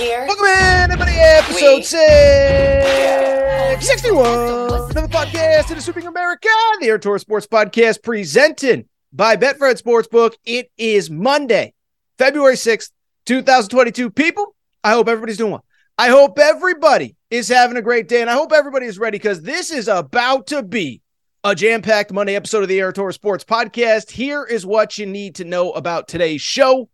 [0.00, 0.24] Here.
[0.26, 6.48] Welcome in, everybody, episode 661 of the podcast of the Sweeping America,
[6.80, 10.36] the Aaron Torres Sports Podcast presented by Betfred Sportsbook.
[10.46, 11.74] It is Monday,
[12.16, 12.92] February 6th,
[13.26, 14.08] 2022.
[14.08, 15.66] People, I hope everybody's doing well.
[15.98, 19.42] I hope everybody is having a great day, and I hope everybody is ready because
[19.42, 21.02] this is about to be
[21.44, 24.12] a jam packed Monday episode of the Aaron Torres Sports Podcast.
[24.12, 26.88] Here is what you need to know about today's show.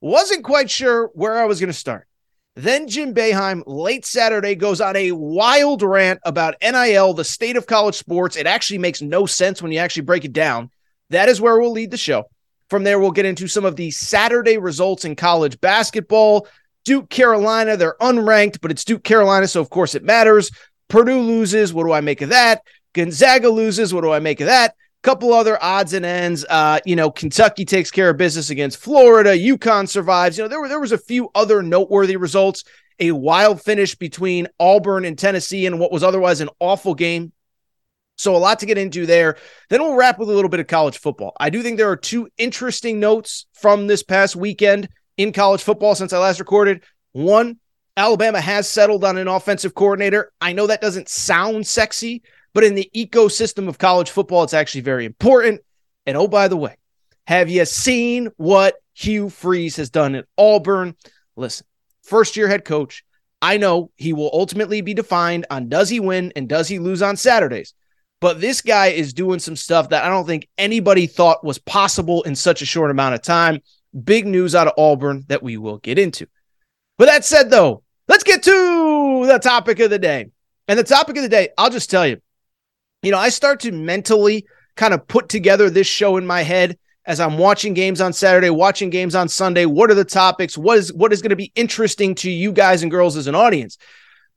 [0.00, 2.08] Wasn't quite sure where I was going to start.
[2.56, 7.66] Then Jim Boeheim, late Saturday, goes on a wild rant about NIL, the state of
[7.66, 8.36] college sports.
[8.36, 10.70] It actually makes no sense when you actually break it down.
[11.10, 12.24] That is where we'll lead the show.
[12.68, 16.48] From there, we'll get into some of the Saturday results in college basketball.
[16.84, 20.50] Duke, Carolina, they're unranked, but it's Duke, Carolina, so of course it matters.
[20.88, 21.72] Purdue loses.
[21.72, 22.62] What do I make of that?
[22.94, 23.94] Gonzaga loses.
[23.94, 24.74] What do I make of that?
[25.02, 26.44] Couple other odds and ends.
[26.48, 29.30] Uh, you know, Kentucky takes care of business against Florida.
[29.30, 30.36] UConn survives.
[30.36, 32.64] You know, there were there was a few other noteworthy results.
[32.98, 37.32] A wild finish between Auburn and Tennessee in what was otherwise an awful game.
[38.18, 39.38] So a lot to get into there.
[39.70, 41.32] Then we'll wrap with a little bit of college football.
[41.40, 45.94] I do think there are two interesting notes from this past weekend in college football
[45.94, 46.82] since I last recorded.
[47.12, 47.58] One,
[47.96, 50.32] Alabama has settled on an offensive coordinator.
[50.40, 52.22] I know that doesn't sound sexy,
[52.52, 55.60] but in the ecosystem of college football, it's actually very important.
[56.06, 56.76] And oh, by the way,
[57.26, 60.96] have you seen what Hugh Freeze has done at Auburn?
[61.36, 61.66] Listen,
[62.02, 63.04] first year head coach.
[63.42, 67.00] I know he will ultimately be defined on does he win and does he lose
[67.00, 67.72] on Saturdays.
[68.20, 72.22] But this guy is doing some stuff that I don't think anybody thought was possible
[72.24, 73.60] in such a short amount of time.
[74.04, 76.26] Big news out of Auburn that we will get into.
[76.98, 80.26] But that said, though, let's get to the topic of the day.
[80.68, 82.20] And the topic of the day, I'll just tell you,
[83.02, 84.46] you know, I start to mentally
[84.76, 88.50] kind of put together this show in my head as I'm watching games on Saturday,
[88.50, 89.66] watching games on Sunday.
[89.66, 90.56] What are the topics?
[90.56, 93.34] What is what is going to be interesting to you guys and girls as an
[93.34, 93.78] audience?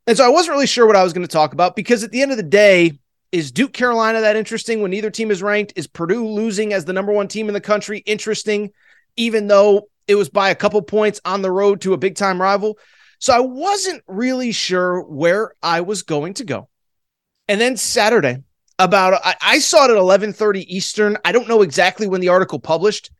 [0.07, 2.12] And so I wasn't really sure what I was going to talk about because at
[2.12, 3.00] the end of the day,
[3.31, 5.73] is Duke Carolina that interesting when neither team is ranked?
[5.75, 8.72] Is Purdue losing as the number one team in the country interesting,
[9.18, 12.41] even though it was by a couple points on the road to a big time
[12.41, 12.78] rival?
[13.19, 16.69] So I wasn't really sure where I was going to go.
[17.47, 18.44] And then Saturday,
[18.79, 21.17] about I, I saw it at 11:30 Eastern.
[21.25, 23.11] I don't know exactly when the article published,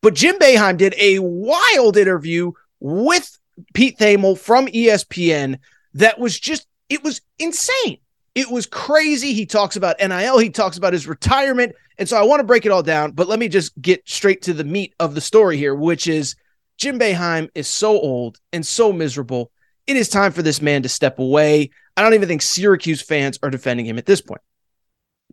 [0.00, 3.38] but Jim Boeheim did a wild interview with
[3.74, 5.58] Pete Thamel from ESPN
[5.94, 7.98] that was just it was insane.
[8.34, 9.34] It was crazy.
[9.34, 11.74] He talks about NIL, he talks about his retirement.
[11.98, 14.42] And so I want to break it all down, but let me just get straight
[14.42, 16.34] to the meat of the story here, which is
[16.78, 19.50] Jim Boeheim is so old and so miserable.
[19.86, 21.70] It is time for this man to step away.
[21.96, 24.40] I don't even think Syracuse fans are defending him at this point.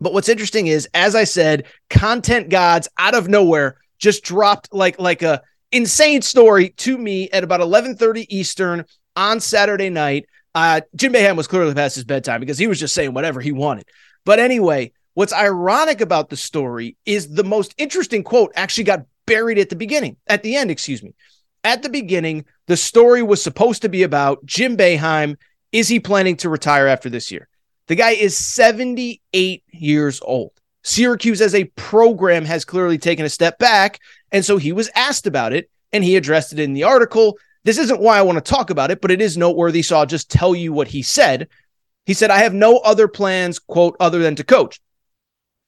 [0.00, 4.98] But what's interesting is, as I said, content gods out of nowhere just dropped like
[4.98, 5.42] like a
[5.72, 8.84] insane story to me at about 11:30 Eastern
[9.16, 10.26] on Saturday night.
[10.54, 13.52] Uh, Jim Boeheim was clearly past his bedtime because he was just saying whatever he
[13.52, 13.86] wanted.
[14.24, 19.58] But anyway, what's ironic about the story is the most interesting quote actually got buried
[19.58, 21.14] at the beginning, at the end, excuse me.
[21.62, 25.36] At the beginning, the story was supposed to be about Jim Boeheim.
[25.72, 27.49] Is he planning to retire after this year?
[27.90, 30.52] The guy is 78 years old.
[30.84, 33.98] Syracuse as a program has clearly taken a step back.
[34.30, 37.36] And so he was asked about it and he addressed it in the article.
[37.64, 39.82] This isn't why I want to talk about it, but it is noteworthy.
[39.82, 41.48] So I'll just tell you what he said.
[42.06, 44.80] He said, I have no other plans, quote, other than to coach.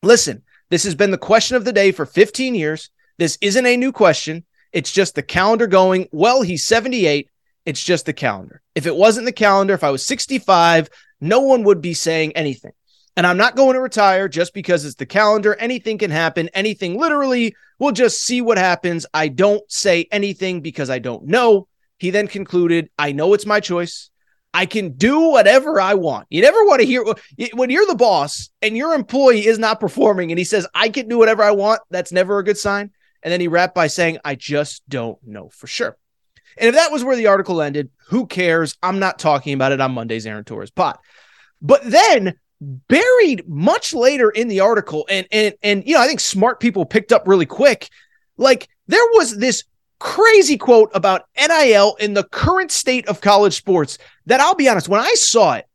[0.05, 2.91] Listen, this has been the question of the day for 15 years.
[3.19, 4.45] This isn't a new question.
[4.71, 7.29] It's just the calendar going, well, he's 78.
[7.67, 8.63] It's just the calendar.
[8.77, 10.89] If it wasn't the calendar, if I was 65,
[11.23, 12.73] no one would be saying anything.
[13.17, 15.55] And I'm not going to retire just because it's the calendar.
[15.55, 16.49] Anything can happen.
[16.53, 17.55] Anything literally.
[17.79, 19.07] We'll just see what happens.
[19.15, 21.69] I don't say anything because I don't know.
[21.99, 24.11] He then concluded, I know it's my choice.
[24.55, 26.27] I can do whatever I want.
[26.29, 27.05] You never want to hear
[27.55, 31.09] when you're the boss and your employee is not performing and he says, I can
[31.09, 31.81] do whatever I want.
[31.91, 32.91] That's never a good sign.
[33.23, 35.97] And then he wrapped by saying, I just don't know for sure.
[36.59, 38.77] And if that was where the article ended, who cares?
[38.83, 41.01] I'm not talking about it on Monday's Aaron Torres pot.
[41.61, 46.21] But then buried much later in the article, and and and you know, I think
[46.21, 47.89] smart people picked up really quick.
[48.37, 49.65] Like there was this
[49.99, 54.89] crazy quote about NIL in the current state of college sports that I'll be honest,
[54.89, 55.67] when I saw it,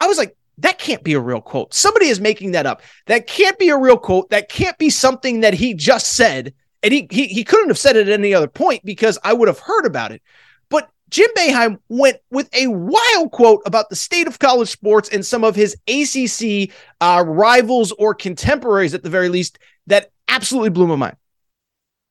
[0.00, 1.74] I was like, that can't be a real quote.
[1.74, 2.82] Somebody is making that up.
[3.06, 4.30] That can't be a real quote.
[4.30, 6.54] That can't be something that he just said.
[6.82, 9.48] And he he, he couldn't have said it at any other point because I would
[9.48, 10.22] have heard about it.
[10.68, 15.24] But Jim Boeheim went with a wild quote about the state of college sports and
[15.24, 16.70] some of his ACC
[17.00, 21.16] uh, rivals or contemporaries, at the very least, that absolutely blew my mind.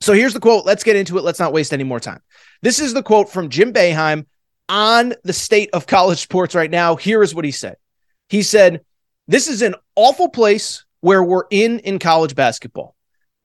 [0.01, 0.65] So here's the quote.
[0.65, 1.23] Let's get into it.
[1.23, 2.21] Let's not waste any more time.
[2.61, 4.25] This is the quote from Jim Boeheim
[4.69, 6.95] on the state of college sports right now.
[6.95, 7.77] Here is what he said.
[8.29, 8.81] He said,
[9.27, 12.95] This is an awful place where we're in in college basketball.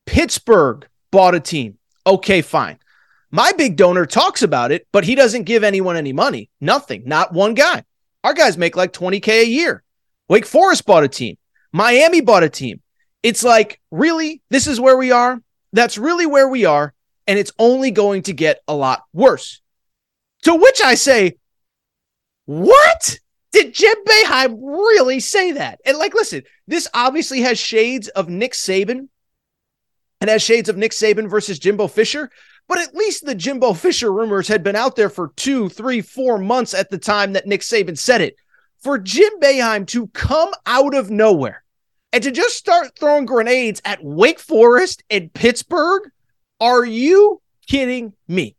[0.06, 1.78] Pittsburgh bought a team.
[2.04, 2.80] Okay, fine.
[3.30, 6.50] My big donor talks about it, but he doesn't give anyone any money.
[6.60, 7.04] Nothing.
[7.06, 7.84] Not one guy.
[8.24, 9.84] Our guys make like 20K a year.
[10.28, 11.38] Wake Forest bought a team.
[11.72, 12.82] Miami bought a team.
[13.22, 14.42] It's like, really?
[14.50, 15.40] This is where we are?
[15.72, 16.92] That's really where we are.
[17.26, 19.60] And it's only going to get a lot worse.
[20.42, 21.36] To which I say,
[22.46, 23.18] what?
[23.52, 25.78] Did Jim Boeheim really say that?
[25.86, 29.08] And like, listen, this obviously has shades of Nick Saban
[30.22, 32.30] and has shades of Nick Saban versus Jimbo Fisher.
[32.68, 36.38] But at least the Jimbo Fisher rumors had been out there for two, three, four
[36.38, 38.36] months at the time that Nick Saban said it.
[38.78, 41.64] For Jim Boeheim to come out of nowhere
[42.12, 46.02] and to just start throwing grenades at Wake Forest and Pittsburgh,
[46.60, 48.54] are you kidding me?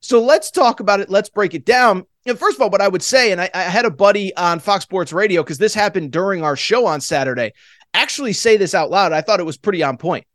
[0.00, 1.08] So let's talk about it.
[1.08, 2.04] Let's break it down.
[2.26, 4.60] And first of all, what I would say, and I, I had a buddy on
[4.60, 7.54] Fox Sports Radio because this happened during our show on Saturday,
[7.94, 9.12] actually say this out loud.
[9.12, 10.26] I thought it was pretty on point.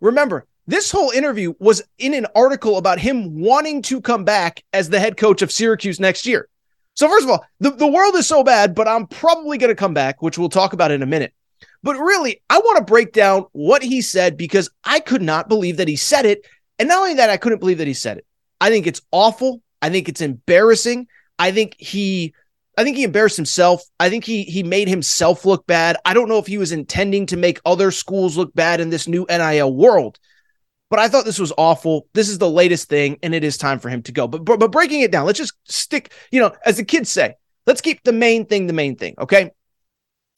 [0.00, 4.88] Remember, this whole interview was in an article about him wanting to come back as
[4.88, 6.48] the head coach of Syracuse next year.
[6.94, 9.76] So, first of all, the, the world is so bad, but I'm probably going to
[9.76, 11.32] come back, which we'll talk about in a minute.
[11.82, 15.76] But really, I want to break down what he said because I could not believe
[15.76, 16.44] that he said it.
[16.78, 18.26] And not only that, I couldn't believe that he said it.
[18.60, 19.62] I think it's awful.
[19.82, 21.06] I think it's embarrassing.
[21.38, 22.34] I think he
[22.76, 23.82] I think he embarrassed himself.
[23.98, 25.96] I think he he made himself look bad.
[26.04, 29.08] I don't know if he was intending to make other schools look bad in this
[29.08, 30.18] new NIL world.
[30.88, 32.06] But I thought this was awful.
[32.12, 34.28] This is the latest thing and it is time for him to go.
[34.28, 37.34] But but, but breaking it down, let's just stick, you know, as the kids say,
[37.66, 39.50] let's keep the main thing the main thing, okay?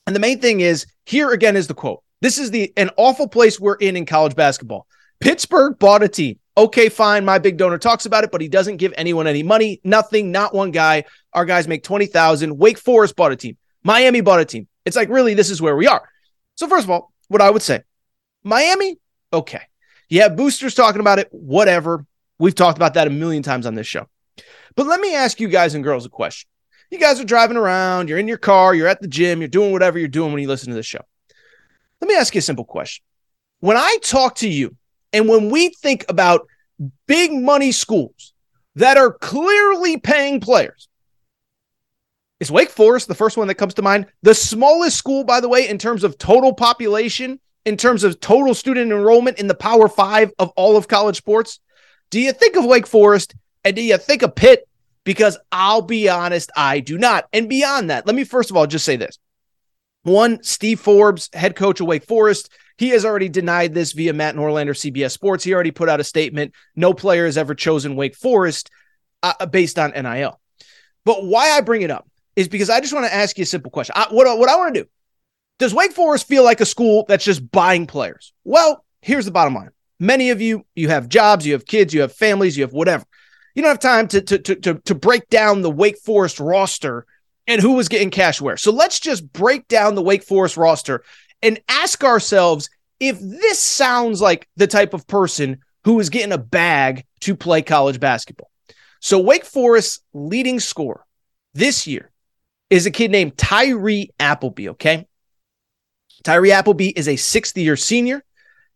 [0.07, 2.03] And the main thing is here again is the quote.
[2.21, 4.87] This is the an awful place we're in in college basketball.
[5.21, 6.39] Pittsburgh bought a team.
[6.59, 7.25] Okay, fine.
[7.25, 9.81] My big donor talks about it, but he doesn't give anyone any money.
[9.85, 11.05] Nothing, not one guy.
[11.33, 12.59] Our guys make 20,000.
[12.59, 13.57] Wake Forest bought a team.
[13.85, 14.67] Miami bought a team.
[14.85, 16.11] It's like, really, this is where we are.
[16.57, 17.85] So, first of all, what I would say
[18.43, 18.99] Miami,
[19.33, 19.63] okay.
[20.09, 22.05] You have boosters talking about it, whatever.
[22.41, 24.09] We've talked about that a million times on this show.
[24.75, 26.49] But let me ask you guys and girls a question
[26.91, 29.73] you guys are driving around, you're in your car, you're at the gym, you're doing
[29.73, 31.05] whatever you're doing when you listen to this show.
[32.01, 33.05] Let me ask you a simple question.
[33.61, 34.77] When I talk to you,
[35.13, 36.47] and when we think about
[37.07, 38.33] big money schools
[38.75, 40.89] that are clearly paying players,
[42.41, 44.07] is Wake Forest the first one that comes to mind?
[44.23, 48.55] The smallest school, by the way, in terms of total population, in terms of total
[48.55, 51.61] student enrollment in the Power Five of all of college sports.
[52.11, 54.69] Do you think of Wake Forest and do you think of Pitt
[55.09, 57.29] because I'll be honest, I do not.
[57.33, 59.19] And beyond that, let me first of all just say this.
[60.03, 64.37] One, Steve Forbes, head coach of Wake Forest, he has already denied this via Matt
[64.37, 65.45] Norlander, CBS Sports.
[65.45, 66.55] He already put out a statement.
[66.77, 68.71] No player has ever chosen Wake Forest
[69.23, 70.41] uh, uh based on NIL.
[71.05, 73.47] But why I bring it up is because I just want to ask you a
[73.47, 73.95] simple question.
[73.97, 74.89] I, what, what I want to do
[75.59, 78.33] does Wake Forest feel like a school that's just buying players?
[78.45, 79.71] Well, here's the bottom line.
[79.99, 83.05] Many of you, you have jobs, you have kids, you have families, you have whatever
[83.59, 87.05] you don't have time to, to, to, to, to break down the Wake Forest roster
[87.49, 88.57] and who was getting cash where.
[88.57, 91.03] So let's just break down the Wake Forest roster
[91.43, 92.69] and ask ourselves
[93.01, 97.63] if this sounds like the type of person who is getting a bag to play
[97.63, 98.51] college basketball.
[99.01, 101.05] So Wake Forest's leading scorer
[101.55, 102.11] this year
[102.71, 105.07] is a kid named Tyree Appleby, okay?
[106.25, 108.25] Tyree Appleby is a sixth year senior.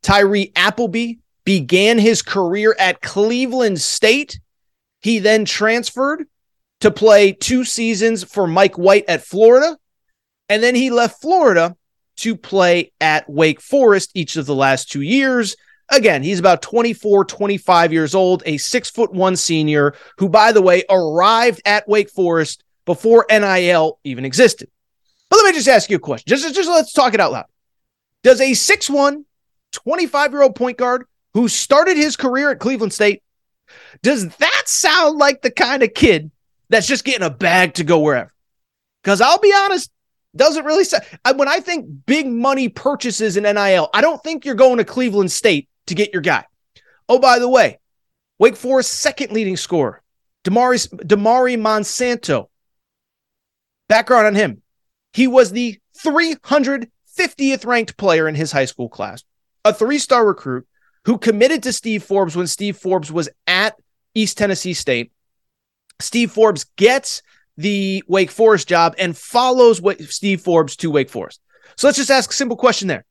[0.02, 1.14] Tyree Appleby
[1.44, 4.40] began his career at Cleveland State.
[5.00, 6.24] He then transferred
[6.80, 9.76] to play two seasons for Mike White at Florida.
[10.48, 11.76] And then he left Florida
[12.22, 15.56] to play at Wake Forest each of the last two years.
[15.90, 20.62] Again, he's about 24, 25 years old, a six foot one senior who, by the
[20.62, 24.70] way, arrived at Wake Forest before NIL even existed.
[25.28, 26.24] But let me just ask you a question.
[26.28, 27.46] Just, just, let's talk it out loud.
[28.22, 29.24] Does a 6'1,
[29.72, 33.22] 25 year old point guard who started his career at Cleveland State,
[34.02, 36.30] does that sound like the kind of kid
[36.68, 38.32] that's just getting a bag to go wherever?
[39.02, 39.90] Because I'll be honest,
[40.36, 40.98] doesn't really say.
[41.36, 45.30] When I think big money purchases in NIL, I don't think you're going to Cleveland
[45.30, 46.46] State to get your guy.
[47.08, 47.78] Oh, by the way,
[48.38, 50.02] Wake Forest second leading scorer,
[50.44, 52.48] Damari, Damari Monsanto.
[53.88, 54.62] Background on him.
[55.12, 59.22] He was the 350th ranked player in his high school class,
[59.64, 60.66] a three star recruit
[61.04, 63.76] who committed to Steve Forbes when Steve Forbes was at
[64.14, 65.12] East Tennessee State.
[66.00, 67.22] Steve Forbes gets
[67.56, 71.40] the Wake Forest job and follows Steve Forbes to Wake Forest.
[71.76, 73.04] So let's just ask a simple question there.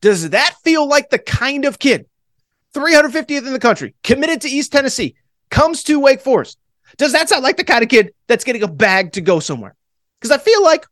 [0.00, 2.06] Does that feel like the kind of kid,
[2.74, 5.16] 350th in the country, committed to East Tennessee,
[5.50, 6.58] comes to Wake Forest?
[6.96, 9.74] Does that sound like the kind of kid that's getting a bag to go somewhere?
[10.20, 10.86] Because I feel like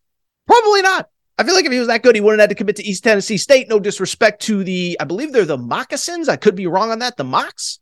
[0.46, 1.08] probably not.
[1.38, 2.84] I feel like if he was that good, he wouldn't have had to commit to
[2.84, 3.68] East Tennessee State.
[3.68, 6.28] No disrespect to the, I believe they're the Moccasins.
[6.28, 7.16] I could be wrong on that.
[7.16, 7.78] The Mocs.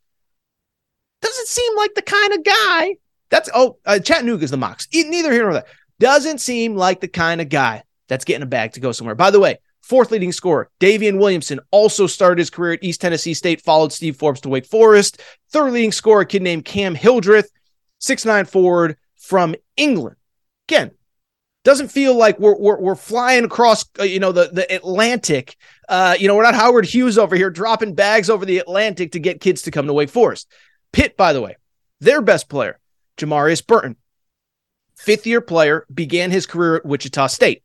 [1.21, 2.95] Doesn't seem like the kind of guy
[3.31, 4.87] that's oh, uh, Chattanooga's the Mocs.
[4.93, 5.65] Neither here nor there.
[5.99, 9.15] Doesn't seem like the kind of guy that's getting a bag to go somewhere.
[9.15, 13.33] By the way, fourth leading scorer, Daivien Williamson, also started his career at East Tennessee
[13.33, 15.21] State, followed Steve Forbes to Wake Forest.
[15.49, 17.49] Third leading scorer, a kid named Cam Hildreth,
[17.99, 20.17] six nine forward from England.
[20.67, 20.91] Again,
[21.63, 25.55] doesn't feel like we're we're, we're flying across uh, you know the the Atlantic.
[25.87, 29.19] Uh, you know, we're not Howard Hughes over here dropping bags over the Atlantic to
[29.19, 30.51] get kids to come to Wake Forest.
[30.91, 31.55] Pitt, by the way,
[31.99, 32.79] their best player,
[33.17, 33.95] Jamarius Burton,
[34.95, 37.63] fifth year player, began his career at Wichita State.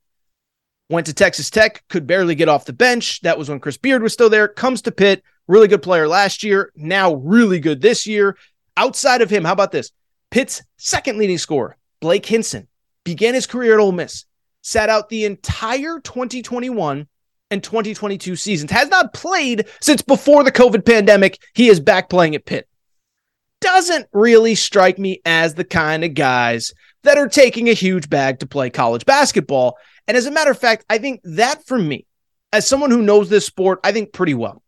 [0.88, 3.20] Went to Texas Tech, could barely get off the bench.
[3.22, 4.46] That was when Chris Beard was still there.
[4.46, 8.36] Comes to Pitt, really good player last year, now really good this year.
[8.76, 9.90] Outside of him, how about this?
[10.30, 12.68] Pitt's second leading scorer, Blake Hinson,
[13.04, 14.26] began his career at Ole Miss,
[14.62, 17.06] sat out the entire 2021
[17.50, 21.40] and 2022 seasons, has not played since before the COVID pandemic.
[21.54, 22.68] He is back playing at Pitt
[23.60, 26.72] doesn't really strike me as the kind of guys
[27.02, 29.78] that are taking a huge bag to play college basketball.
[30.06, 32.06] And as a matter of fact, I think that for me,
[32.52, 34.62] as someone who knows this sport, I think pretty well.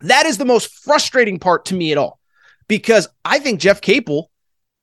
[0.00, 2.18] That is the most frustrating part to me at all
[2.68, 4.30] because I think Jeff Capel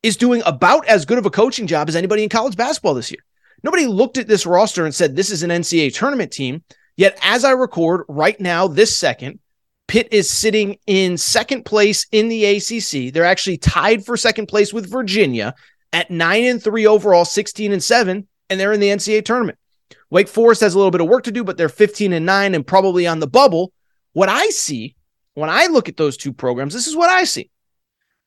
[0.03, 3.11] is doing about as good of a coaching job as anybody in college basketball this
[3.11, 3.21] year.
[3.63, 6.63] Nobody looked at this roster and said, this is an NCAA tournament team.
[6.95, 9.39] Yet, as I record right now, this second,
[9.87, 13.13] Pitt is sitting in second place in the ACC.
[13.13, 15.55] They're actually tied for second place with Virginia
[15.93, 19.57] at 9 and 3 overall, 16 and 7, and they're in the NCAA tournament.
[20.09, 22.55] Wake Forest has a little bit of work to do, but they're 15 and 9
[22.55, 23.71] and probably on the bubble.
[24.13, 24.95] What I see
[25.35, 27.49] when I look at those two programs, this is what I see.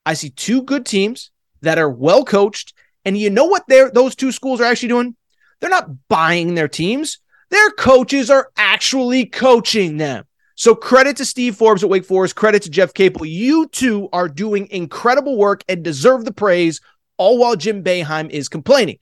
[0.07, 2.73] I see two good teams that are well coached,
[3.05, 5.17] and you know what they're, those two schools are actually doing?
[5.61, 7.19] They're not buying their teams.
[7.51, 10.25] Their coaches are actually coaching them.
[10.61, 13.25] So credit to Steve Forbes at Wake Forest, credit to Jeff Capel.
[13.25, 16.83] You two are doing incredible work and deserve the praise,
[17.17, 18.99] all while Jim Boeheim is complaining.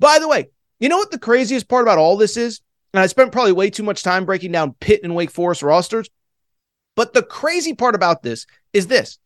[0.00, 0.48] By the way,
[0.80, 2.62] you know what the craziest part about all this is?
[2.94, 6.08] And I spent probably way too much time breaking down Pitt and Wake Forest rosters.
[6.96, 9.18] But the crazy part about this is this.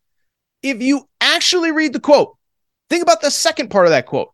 [0.65, 2.37] If you actually read the quote,
[2.91, 4.33] think about the second part of that quote.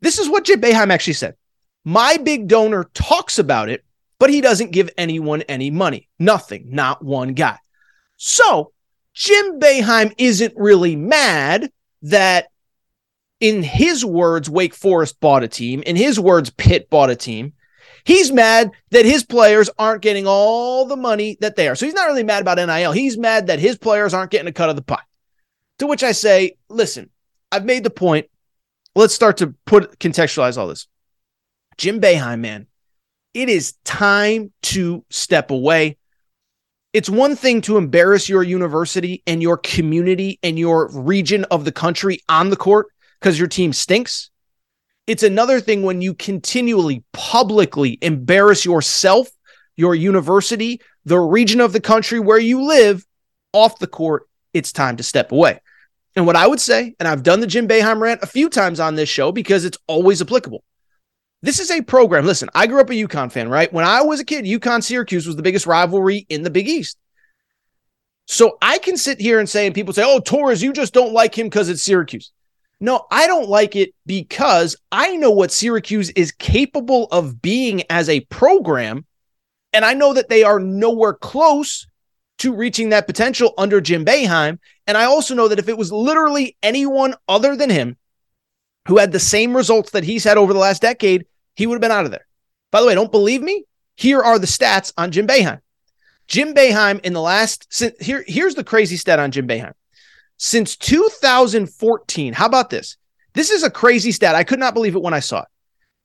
[0.00, 1.36] This is what Jim Boeheim actually said.
[1.84, 3.83] My big donor talks about it,
[4.18, 6.08] but he doesn't give anyone any money.
[6.18, 7.58] Nothing, not one guy.
[8.16, 8.72] So
[9.14, 11.70] Jim Boeheim isn't really mad
[12.02, 12.48] that,
[13.40, 15.82] in his words, Wake Forest bought a team.
[15.82, 17.52] In his words, Pitt bought a team.
[18.04, 21.74] He's mad that his players aren't getting all the money that they are.
[21.74, 22.92] So he's not really mad about NIL.
[22.92, 25.02] He's mad that his players aren't getting a cut of the pie.
[25.78, 27.10] To which I say, listen,
[27.50, 28.26] I've made the point.
[28.94, 30.86] Let's start to put contextualize all this.
[31.78, 32.66] Jim Boeheim, man,
[33.34, 35.98] it is time to step away.
[36.92, 41.72] It's one thing to embarrass your university and your community and your region of the
[41.72, 42.86] country on the court
[43.20, 44.30] because your team stinks.
[45.08, 49.28] It's another thing when you continually publicly embarrass yourself,
[49.76, 53.04] your university, the region of the country where you live
[53.52, 54.28] off the court.
[54.52, 55.60] It's time to step away.
[56.14, 58.78] And what I would say, and I've done the Jim Boeheim rant a few times
[58.78, 60.62] on this show because it's always applicable.
[61.44, 62.24] This is a program.
[62.24, 63.70] Listen, I grew up a UConn fan, right?
[63.70, 66.96] When I was a kid, UConn Syracuse was the biggest rivalry in the Big East.
[68.26, 71.12] So I can sit here and say, and people say, oh, Torres, you just don't
[71.12, 72.32] like him because it's Syracuse.
[72.80, 78.08] No, I don't like it because I know what Syracuse is capable of being as
[78.08, 79.04] a program.
[79.74, 81.86] And I know that they are nowhere close
[82.38, 84.60] to reaching that potential under Jim Boeheim.
[84.86, 87.98] And I also know that if it was literally anyone other than him
[88.88, 91.80] who had the same results that he's had over the last decade, he would have
[91.80, 92.26] been out of there.
[92.70, 93.64] By the way, don't believe me?
[93.96, 95.60] Here are the stats on Jim Boeheim.
[96.26, 99.74] Jim Boeheim in the last here here's the crazy stat on Jim Boeheim.
[100.36, 102.96] Since 2014, how about this?
[103.34, 104.34] This is a crazy stat.
[104.34, 105.48] I could not believe it when I saw it.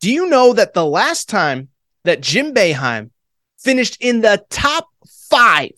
[0.01, 1.69] Do you know that the last time
[2.03, 3.11] that Jim Boeheim
[3.57, 4.87] finished in the top
[5.29, 5.73] five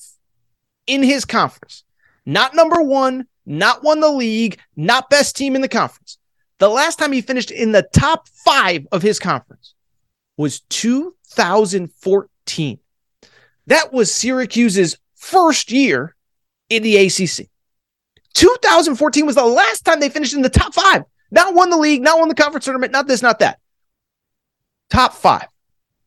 [0.88, 1.84] in his conference,
[2.26, 6.18] not number one, not won the league, not best team in the conference.
[6.62, 9.74] The last time he finished in the top five of his conference
[10.38, 12.78] was 2014.
[13.66, 16.16] That was Syracuse's first year
[16.70, 17.50] in the ACC.
[18.36, 21.04] 2014 was the last time they finished in the top five.
[21.32, 23.58] Not won the league, not won the conference tournament, not this, not that.
[24.92, 25.48] Top five.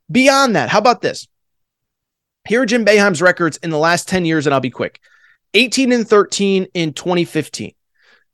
[0.08, 1.26] Beyond that, how about this?
[2.46, 5.00] Here are Jim Boeheim's records in the last 10 years, and I'll be quick
[5.54, 7.74] 18 and 13 in 2015.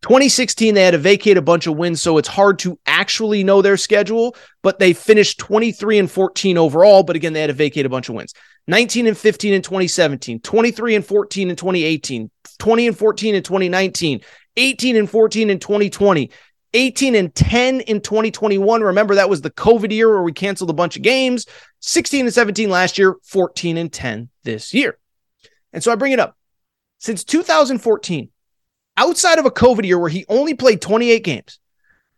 [0.03, 3.61] 2016, they had to vacate a bunch of wins, so it's hard to actually know
[3.61, 7.03] their schedule, but they finished 23 and 14 overall.
[7.03, 8.33] But again, they had to vacate a bunch of wins.
[8.67, 14.21] 19 and 15 in 2017, 23 and 14 in 2018, 20 and 14 in 2019,
[14.57, 16.31] 18 and 14 in 2020,
[16.73, 18.83] 18 and 10 in 2021.
[18.83, 21.47] Remember, that was the COVID year where we canceled a bunch of games.
[21.81, 24.99] 16 and 17 last year, 14 and 10 this year.
[25.73, 26.37] And so I bring it up.
[26.99, 28.31] Since 2014,
[29.01, 31.59] outside of a COVID year where he only played 28 games,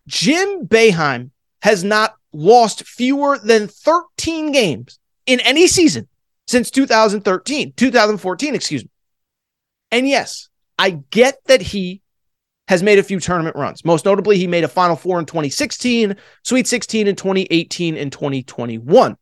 [0.09, 1.31] Jim Boeheim
[1.63, 6.09] has not lost fewer than 13 games in any season
[6.49, 8.91] since 2013, 2014, excuse me.
[9.93, 12.03] And yes, I get that he
[12.67, 13.85] has made a few tournament runs.
[13.85, 19.17] Most notably, he made a Final Four in 2016, Sweet 16 in 2018 and 2021.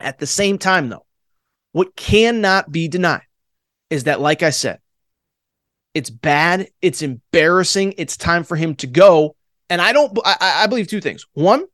[0.00, 1.04] At the same time, though,
[1.72, 3.26] what cannot be denied
[3.90, 4.78] is that, like I said,
[5.96, 6.68] it's bad.
[6.82, 7.94] It's embarrassing.
[7.96, 9.34] It's time for him to go.
[9.70, 11.24] And I don't, I, I believe two things.
[11.32, 11.64] One,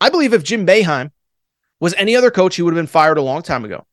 [0.00, 1.10] I believe if Jim Boeheim
[1.80, 3.84] was any other coach, he would have been fired a long time ago.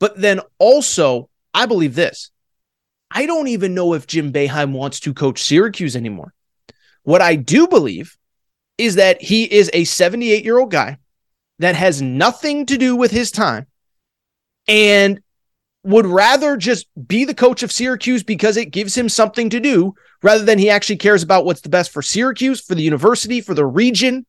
[0.00, 2.30] But then also, I believe this.
[3.10, 6.32] I don't even know if Jim Boeheim wants to coach Syracuse anymore.
[7.02, 8.16] What I do believe
[8.78, 10.96] is that he is a 78 year old guy
[11.58, 13.66] that has nothing to do with his time
[14.66, 15.22] and
[15.84, 19.94] would rather just be the coach of Syracuse because it gives him something to do
[20.22, 23.54] rather than he actually cares about what's the best for Syracuse, for the university, for
[23.54, 24.24] the region.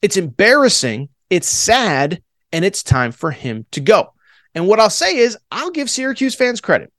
[0.00, 4.12] It's embarrassing, it's sad, and it's time for him to go.
[4.54, 6.92] And what I'll say is, I'll give Syracuse fans credit.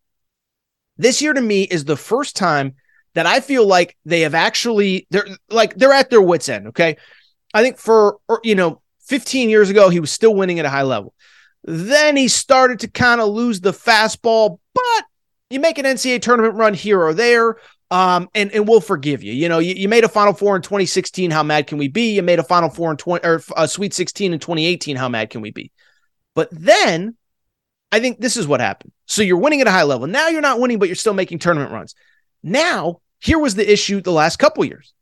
[0.98, 2.76] This year to me is the first time
[3.14, 6.98] that I feel like they have actually they're like they're at their wits end, okay?
[7.54, 10.84] I think for you know, 15 years ago he was still winning at a high
[10.84, 11.14] level.
[11.64, 15.06] Then he started to kind of lose the fastball, but
[15.50, 17.58] you make an NCAA tournament run here or there,
[17.92, 19.34] um, and and we'll forgive you.
[19.34, 21.32] You know, you, you made a Final Four in 2016.
[21.32, 22.14] How mad can we be?
[22.16, 24.96] You made a Final Four in 20 or a Sweet 16 in 2018.
[24.96, 25.72] How mad can we be?
[26.36, 27.16] But then,
[27.92, 28.92] I think this is what happened.
[29.06, 30.08] So you're winning at a high level.
[30.08, 31.96] Now you're not winning, but you're still making tournament runs.
[32.44, 34.94] Now here was the issue the last couple years.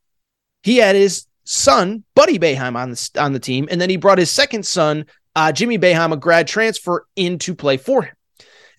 [0.62, 4.18] He had his son Buddy Boeheim on the on the team, and then he brought
[4.18, 8.14] his second son uh, Jimmy Boeheim, a grad transfer, into play for him.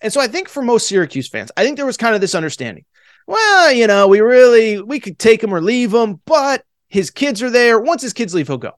[0.02, 2.34] And so I think for most Syracuse fans, I think there was kind of this
[2.34, 2.84] understanding.
[3.26, 7.42] Well, you know, we really we could take him or leave him, but his kids
[7.42, 7.80] are there.
[7.80, 8.72] Once his kids leave, he'll go.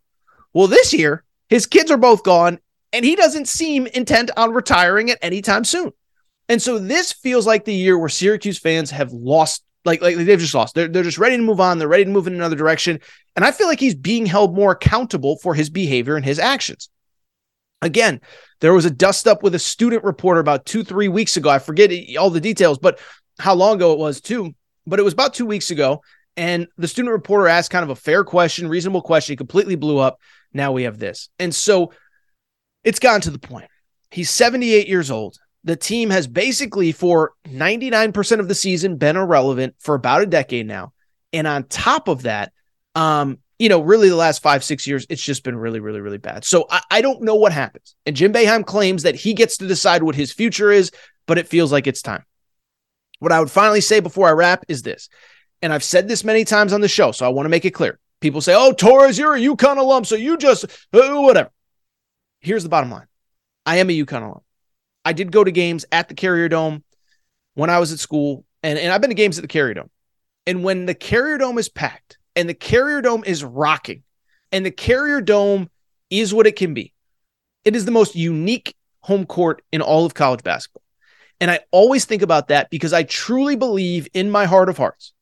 [0.52, 2.58] Well, this year his kids are both gone,
[2.92, 5.92] and he doesn't seem intent on retiring at any time soon.
[6.48, 10.38] And so this feels like the year where Syracuse fans have lost, like, like they've
[10.38, 10.74] just lost.
[10.74, 11.78] They're, they're just ready to move on.
[11.78, 12.98] They're ready to move in another direction.
[13.36, 16.88] And I feel like he's being held more accountable for his behavior and his actions.
[17.82, 18.20] Again,
[18.60, 21.48] there was a dust up with a student reporter about two, three weeks ago.
[21.48, 23.00] I forget all the details, but
[23.38, 24.54] how long ago it was too.
[24.86, 26.02] But it was about two weeks ago.
[26.36, 29.32] And the student reporter asked kind of a fair question, reasonable question.
[29.32, 30.20] He completely blew up.
[30.52, 31.28] Now we have this.
[31.38, 31.92] And so
[32.84, 33.68] it's gotten to the point.
[34.10, 35.38] He's 78 years old.
[35.64, 40.66] The team has basically, for 99% of the season, been irrelevant for about a decade
[40.66, 40.92] now.
[41.32, 42.52] And on top of that,
[42.94, 46.16] um, you know, really the last five, six years, it's just been really, really, really
[46.16, 46.46] bad.
[46.46, 47.94] So I, I don't know what happens.
[48.06, 50.90] And Jim Boeheim claims that he gets to decide what his future is,
[51.26, 52.24] but it feels like it's time.
[53.18, 55.10] What I would finally say before I wrap is this,
[55.60, 57.72] and I've said this many times on the show, so I want to make it
[57.72, 57.98] clear.
[58.22, 61.50] People say, oh, Torres, you're a UConn alum, so you just, uh, whatever.
[62.40, 63.08] Here's the bottom line
[63.66, 64.40] I am a UConn alum.
[65.04, 66.82] I did go to games at the Carrier Dome
[67.52, 69.90] when I was at school, and, and I've been to games at the Carrier Dome.
[70.46, 74.02] And when the Carrier Dome is packed and the Carrier Dome is rocking
[74.50, 75.68] and the Carrier Dome
[76.08, 76.94] is what it can be,
[77.66, 80.82] it is the most unique home court in all of college basketball.
[81.38, 85.12] And I always think about that because I truly believe in my heart of hearts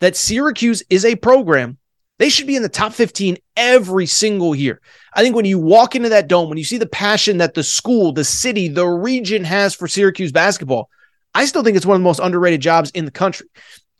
[0.00, 1.76] that Syracuse is a program.
[2.18, 4.80] They should be in the top 15 every single year.
[5.12, 7.62] I think when you walk into that dome, when you see the passion that the
[7.62, 10.88] school, the city, the region has for Syracuse basketball,
[11.34, 13.48] I still think it's one of the most underrated jobs in the country.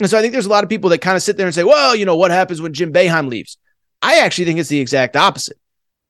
[0.01, 1.55] And so I think there's a lot of people that kind of sit there and
[1.55, 3.59] say, well, you know, what happens when Jim Boeheim leaves?
[4.01, 5.59] I actually think it's the exact opposite.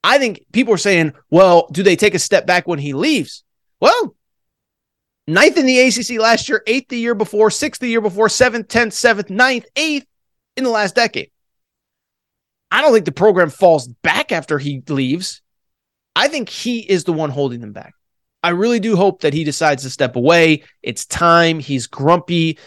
[0.02, 3.44] I think people are saying, well, do they take a step back when he leaves?
[3.80, 4.16] Well,
[5.26, 8.68] ninth in the ACC last year, eighth the year before, sixth the year before, seventh,
[8.68, 10.06] tenth, seventh, ninth, eighth
[10.56, 11.30] in the last decade.
[12.70, 15.42] I don't think the program falls back after he leaves.
[16.16, 17.94] I think he is the one holding them back.
[18.42, 20.64] I really do hope that he decides to step away.
[20.82, 21.58] It's time.
[21.58, 22.58] He's grumpy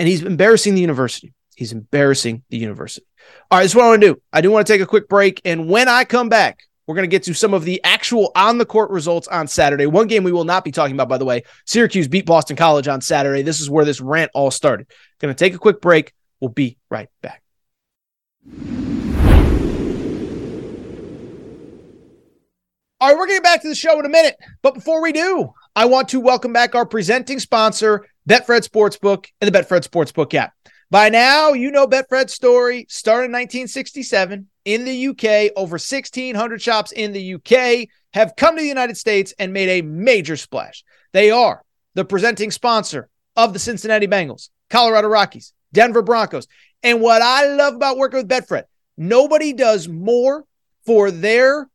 [0.00, 1.34] and he's embarrassing the university.
[1.54, 3.06] He's embarrassing the university.
[3.50, 4.22] All right, this is what I want to do.
[4.32, 5.42] I do want to take a quick break.
[5.44, 8.56] And when I come back, we're going to get to some of the actual on
[8.56, 9.84] the court results on Saturday.
[9.84, 12.88] One game we will not be talking about, by the way Syracuse beat Boston College
[12.88, 13.42] on Saturday.
[13.42, 14.88] This is where this rant all started.
[15.20, 16.14] Going to take a quick break.
[16.40, 17.42] We'll be right back.
[23.02, 24.36] All right, we're getting back to the show in a minute.
[24.62, 29.52] But before we do, I want to welcome back our presenting sponsor, Betfred Sportsbook and
[29.52, 30.54] the Betfred Sportsbook app.
[30.88, 32.86] By now, you know Betfred's story.
[32.88, 38.62] Started in 1967 in the UK, over 1,600 shops in the UK have come to
[38.62, 40.84] the United States and made a major splash.
[41.12, 41.64] They are
[41.96, 46.46] the presenting sponsor of the Cincinnati Bengals, Colorado Rockies, Denver Broncos.
[46.84, 48.62] And what I love about working with Betfred,
[48.96, 50.44] nobody does more
[50.86, 51.68] for their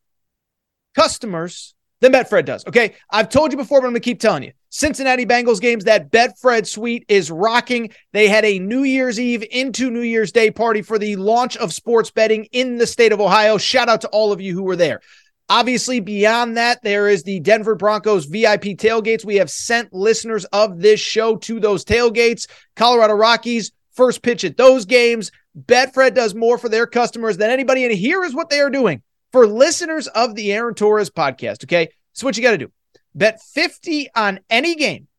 [0.95, 1.74] customers
[2.05, 2.65] than Betfred does.
[2.67, 2.95] Okay.
[3.09, 4.51] I've told you before, but I'm going to keep telling you.
[4.69, 7.91] Cincinnati Bengals games, that Betfred suite is rocking.
[8.11, 11.73] They had a New Year's Eve into New Year's Day party for the launch of
[11.73, 13.57] sports betting in the state of Ohio.
[13.57, 15.01] Shout out to all of you who were there.
[15.47, 19.23] Obviously, beyond that, there is the Denver Broncos VIP tailgates.
[19.23, 22.47] We have sent listeners of this show to those tailgates.
[22.75, 25.31] Colorado Rockies, first pitch at those games.
[25.57, 27.85] Betfred does more for their customers than anybody.
[27.85, 29.03] And here is what they are doing
[29.35, 31.65] for listeners of the Aaron Torres podcast.
[31.65, 31.89] Okay.
[32.13, 32.71] So, what you got to do
[33.13, 35.09] Bet 50 on any game.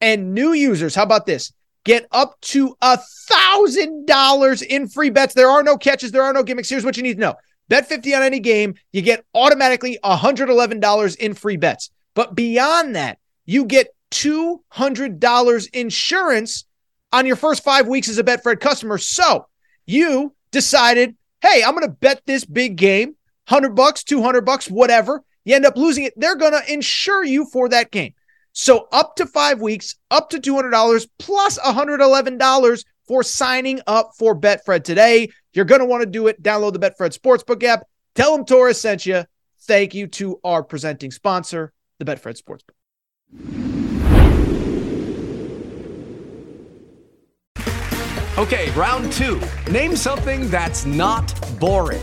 [0.00, 1.52] And new users, how about this?
[1.84, 5.34] Get up to a thousand dollars in free bets.
[5.34, 6.70] There are no catches, there are no gimmicks.
[6.70, 7.34] Here's what you need to know.
[7.68, 11.90] Bet 50 on any game, you get automatically $111 in free bets.
[12.14, 16.64] But beyond that, you get $200 insurance
[17.12, 18.96] on your first five weeks as a Betfred customer.
[18.96, 19.46] So
[19.84, 23.16] you decided, hey, I'm going to bet this big game,
[23.48, 27.46] 100 bucks, 200 bucks, whatever you end up losing it, they're going to insure you
[27.46, 28.12] for that game.
[28.52, 34.84] So up to five weeks, up to $200 plus $111 for signing up for Betfred
[34.84, 35.30] today.
[35.54, 36.42] You're going to want to do it.
[36.42, 37.84] Download the Betfred Sportsbook app.
[38.14, 39.24] Tell them Torres sent you.
[39.60, 42.74] Thank you to our presenting sponsor, the Betfred Sportsbook.
[48.36, 49.40] Okay, round two.
[49.70, 52.02] Name something that's not boring.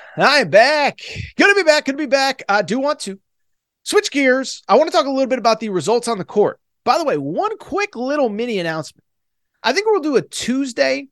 [0.17, 0.97] I'm back.
[0.97, 1.85] To be back.
[1.85, 2.43] To be back.
[2.49, 3.19] I do want to
[3.83, 4.61] switch gears.
[4.67, 6.59] I want to talk a little bit about the results on the court.
[6.83, 9.05] By the way, one quick little mini announcement.
[9.63, 11.07] I think we'll do a Tuesday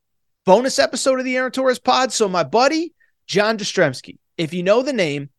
[0.46, 2.12] bonus episode of the Aaron Torres pod.
[2.12, 2.94] So, my buddy,
[3.28, 5.30] John Jastremski, if you know the name,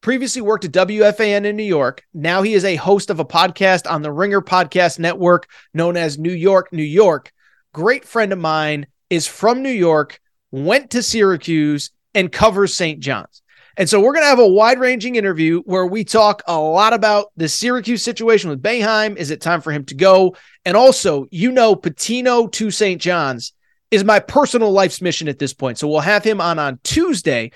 [0.00, 2.02] previously worked at WFAN in New York.
[2.14, 6.18] Now he is a host of a podcast on the Ringer Podcast Network known as
[6.18, 7.32] New York, New York.
[7.72, 13.00] Great friend of mine is from New York, went to Syracuse, and covers St.
[13.00, 13.42] John's.
[13.76, 16.92] And so we're going to have a wide ranging interview where we talk a lot
[16.92, 19.16] about the Syracuse situation with Boeheim.
[19.16, 20.36] Is it time for him to go?
[20.64, 23.00] And also, you know, Pitino to St.
[23.00, 23.52] John's
[23.90, 25.78] is my personal life's mission at this point.
[25.78, 27.50] So we'll have him on on Tuesday.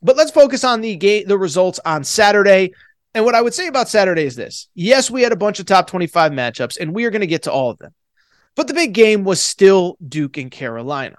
[0.00, 2.72] But let's focus on the game, the results on Saturday.
[3.14, 5.66] And what I would say about Saturday is this: yes, we had a bunch of
[5.66, 7.94] top twenty-five matchups, and we are going to get to all of them.
[8.54, 11.16] But the big game was still Duke and Carolina.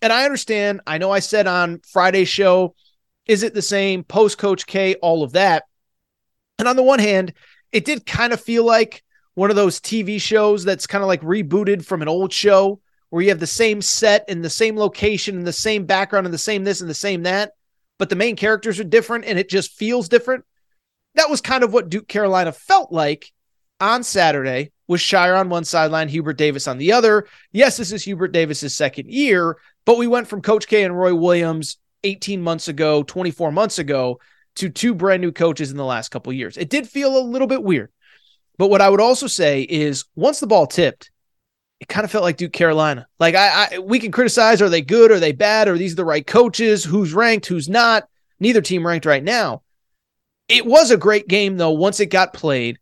[0.00, 0.80] And I understand.
[0.86, 2.74] I know I said on Friday's show
[3.26, 4.94] is it the same post Coach K?
[4.96, 5.64] All of that.
[6.58, 7.34] And on the one hand,
[7.72, 11.20] it did kind of feel like one of those TV shows that's kind of like
[11.20, 12.80] rebooted from an old show
[13.10, 16.34] where you have the same set and the same location and the same background and
[16.34, 17.52] the same this and the same that,
[17.98, 20.44] but the main characters are different and it just feels different.
[21.14, 23.30] That was kind of what Duke Carolina felt like
[23.80, 27.26] on Saturday with Scheyer on one sideline, Hubert Davis on the other.
[27.52, 29.58] Yes, this is Hubert Davis's second year,
[29.88, 34.20] but we went from Coach K and Roy Williams 18 months ago, 24 months ago
[34.56, 36.58] to two brand new coaches in the last couple years.
[36.58, 37.90] It did feel a little bit weird.
[38.58, 41.10] But what I would also say is once the ball tipped,
[41.80, 43.06] it kind of felt like Duke Carolina.
[43.18, 46.04] Like I, I we can criticize are they good, are they bad, are these the
[46.04, 48.06] right coaches, who's ranked, who's not.
[48.40, 49.62] Neither team ranked right now.
[50.50, 52.78] It was a great game though once it got played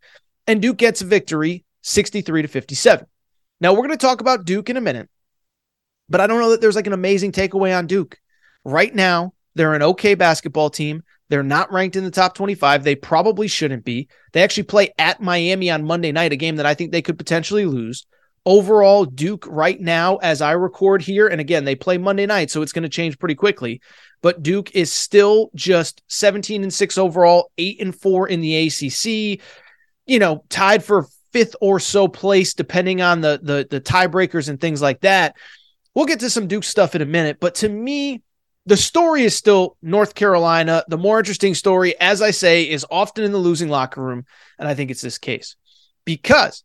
[0.48, 3.06] and Duke gets a victory 63 to 57.
[3.60, 5.08] Now we're going to talk about Duke in a minute.
[6.08, 8.18] But I don't know that there's like an amazing takeaway on Duke.
[8.64, 11.02] Right now, they're an okay basketball team.
[11.28, 12.84] They're not ranked in the top 25.
[12.84, 14.08] They probably shouldn't be.
[14.32, 17.18] They actually play at Miami on Monday night, a game that I think they could
[17.18, 18.06] potentially lose.
[18.44, 22.62] Overall, Duke right now, as I record here, and again, they play Monday night, so
[22.62, 23.80] it's going to change pretty quickly.
[24.22, 29.40] But Duke is still just 17 and 6 overall, 8 and 4 in the ACC,
[30.06, 34.60] you know, tied for fifth or so place, depending on the the, the tiebreakers and
[34.60, 35.34] things like that.
[35.96, 38.22] We'll get to some Duke stuff in a minute, but to me,
[38.66, 40.84] the story is still North Carolina.
[40.88, 44.26] The more interesting story, as I say, is often in the losing locker room.
[44.58, 45.56] And I think it's this case
[46.04, 46.64] because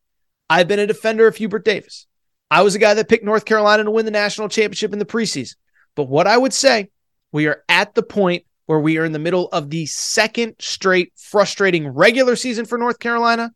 [0.50, 2.08] I've been a defender of Hubert Davis.
[2.50, 5.06] I was a guy that picked North Carolina to win the national championship in the
[5.06, 5.56] preseason.
[5.96, 6.90] But what I would say,
[7.32, 11.14] we are at the point where we are in the middle of the second straight
[11.16, 13.54] frustrating regular season for North Carolina.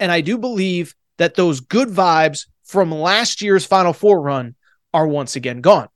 [0.00, 4.54] And I do believe that those good vibes from last year's Final Four run
[4.92, 5.88] are once again gone.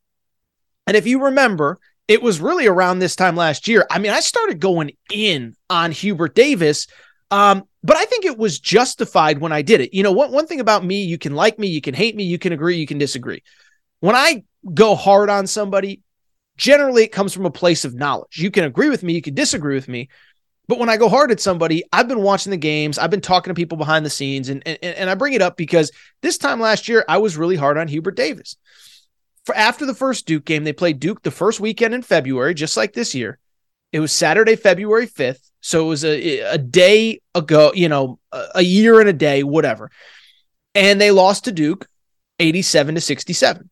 [0.86, 1.78] And if you remember,
[2.08, 3.86] it was really around this time last year.
[3.90, 6.86] I mean, I started going in on Hubert Davis.
[7.30, 9.94] Um, but I think it was justified when I did it.
[9.94, 12.24] You know, one, one thing about me, you can like me, you can hate me,
[12.24, 13.42] you can agree, you can disagree.
[14.00, 16.02] When I go hard on somebody,
[16.56, 18.38] generally it comes from a place of knowledge.
[18.38, 20.08] You can agree with me, you can disagree with me.
[20.68, 23.50] But when I go hard at somebody, I've been watching the games, I've been talking
[23.50, 26.58] to people behind the scenes, and, and, and I bring it up because this time
[26.58, 28.56] last year, I was really hard on Hubert Davis
[29.54, 32.92] after the first Duke game, they played Duke the first weekend in February, just like
[32.92, 33.38] this year.
[33.92, 35.50] It was Saturday, February 5th.
[35.60, 39.90] So it was a, a day ago, you know, a, year and a day, whatever.
[40.74, 41.88] And they lost to Duke
[42.38, 43.70] 87 to 67.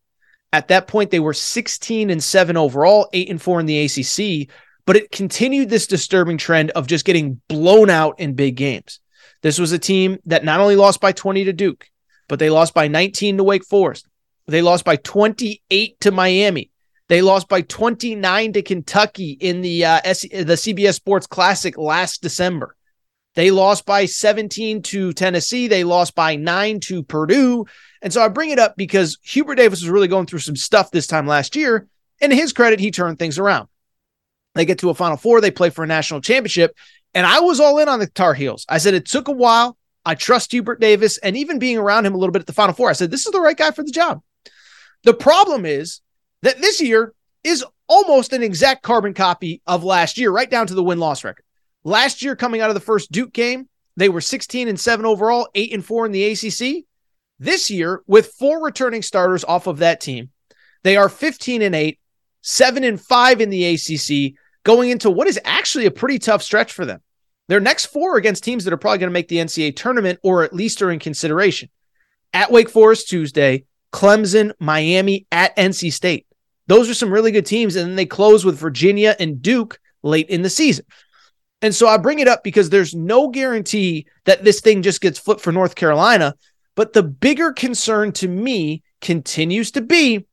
[0.52, 4.48] At that point, they were 16 and 7 overall, 8 and 4 in the ACC,
[4.86, 9.00] but it continued this disturbing trend of just getting blown out in big games.
[9.42, 11.88] This was a team that not only lost by 20 to Duke,
[12.28, 14.06] but they lost by 19 to Wake Forest.
[14.46, 16.70] They lost by 28 to Miami.
[17.08, 22.22] They lost by 29 to Kentucky in the uh, S- the CBS Sports Classic last
[22.22, 22.76] December.
[23.34, 25.66] They lost by 17 to Tennessee.
[25.66, 27.66] They lost by nine to Purdue.
[28.00, 30.90] And so I bring it up because Hubert Davis was really going through some stuff
[30.90, 31.88] this time last year.
[32.20, 33.68] And to his credit, he turned things around.
[34.54, 35.40] They get to a Final Four.
[35.40, 36.76] They play for a national championship.
[37.12, 38.64] And I was all in on the Tar Heels.
[38.68, 39.76] I said it took a while.
[40.04, 41.18] I trust Hubert Davis.
[41.18, 43.26] And even being around him a little bit at the Final Four, I said, this
[43.26, 44.22] is the right guy for the job.
[45.04, 46.00] The problem is
[46.42, 50.74] that this year is almost an exact carbon copy of last year, right down to
[50.74, 51.44] the win loss record.
[51.84, 55.48] Last year, coming out of the first Duke game, they were 16 and 7 overall,
[55.54, 56.84] 8 and 4 in the ACC.
[57.38, 60.30] This year, with four returning starters off of that team,
[60.82, 61.98] they are 15 and 8,
[62.40, 66.72] 7 and 5 in the ACC, going into what is actually a pretty tough stretch
[66.72, 67.00] for them.
[67.48, 70.42] Their next four against teams that are probably going to make the NCAA tournament or
[70.42, 71.68] at least are in consideration.
[72.32, 76.26] At Wake Forest Tuesday, Clemson, Miami, at NC State.
[76.66, 77.76] Those are some really good teams.
[77.76, 80.84] And then they close with Virginia and Duke late in the season.
[81.62, 85.18] And so I bring it up because there's no guarantee that this thing just gets
[85.18, 86.34] flipped for North Carolina.
[86.74, 90.26] But the bigger concern to me continues to be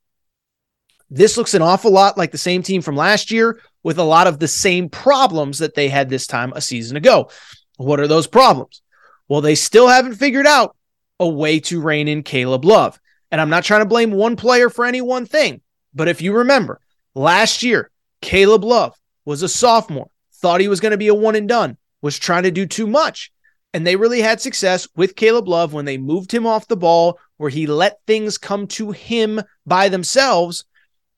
[1.11, 4.27] this looks an awful lot like the same team from last year with a lot
[4.27, 7.29] of the same problems that they had this time a season ago.
[7.77, 8.81] What are those problems?
[9.27, 10.75] Well, they still haven't figured out
[11.19, 12.99] a way to rein in Caleb Love.
[13.31, 15.61] And I'm not trying to blame one player for any one thing,
[15.93, 16.81] but if you remember,
[17.15, 17.89] last year,
[18.21, 21.77] Caleb Love was a sophomore, thought he was going to be a one and done,
[22.01, 23.31] was trying to do too much.
[23.73, 27.17] And they really had success with Caleb Love when they moved him off the ball,
[27.37, 30.65] where he let things come to him by themselves,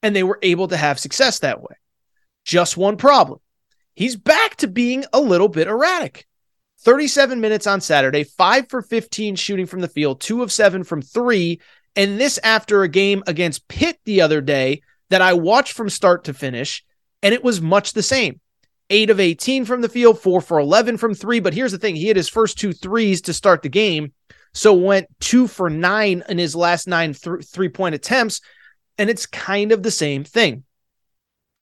[0.04, 1.76] and they were able to have success that way.
[2.45, 3.39] Just one problem.
[3.95, 6.28] He's back to being a little bit erratic.
[6.82, 11.02] 37 minutes on Saturday, five for 15 shooting from the field, two of seven from
[11.02, 11.62] three.
[11.96, 16.24] And this after a game against Pitt the other day that I watched from start
[16.26, 16.84] to finish,
[17.22, 18.40] and it was much the same.
[18.90, 21.40] Eight of 18 from the field, four for 11 from three.
[21.40, 24.14] But here's the thing he had his first two threes to start the game.
[24.54, 28.42] So went two for nine in his last nine th- three point attempts.
[28.98, 30.64] And it's kind of the same thing.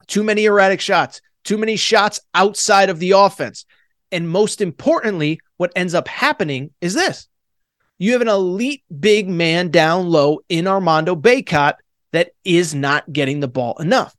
[0.08, 3.66] Too many erratic shots, too many shots outside of the offense.
[4.12, 7.28] And most importantly, what ends up happening is this
[8.02, 11.76] you have an elite big man down low in Armando Bacot
[12.14, 14.16] that is not getting the ball enough.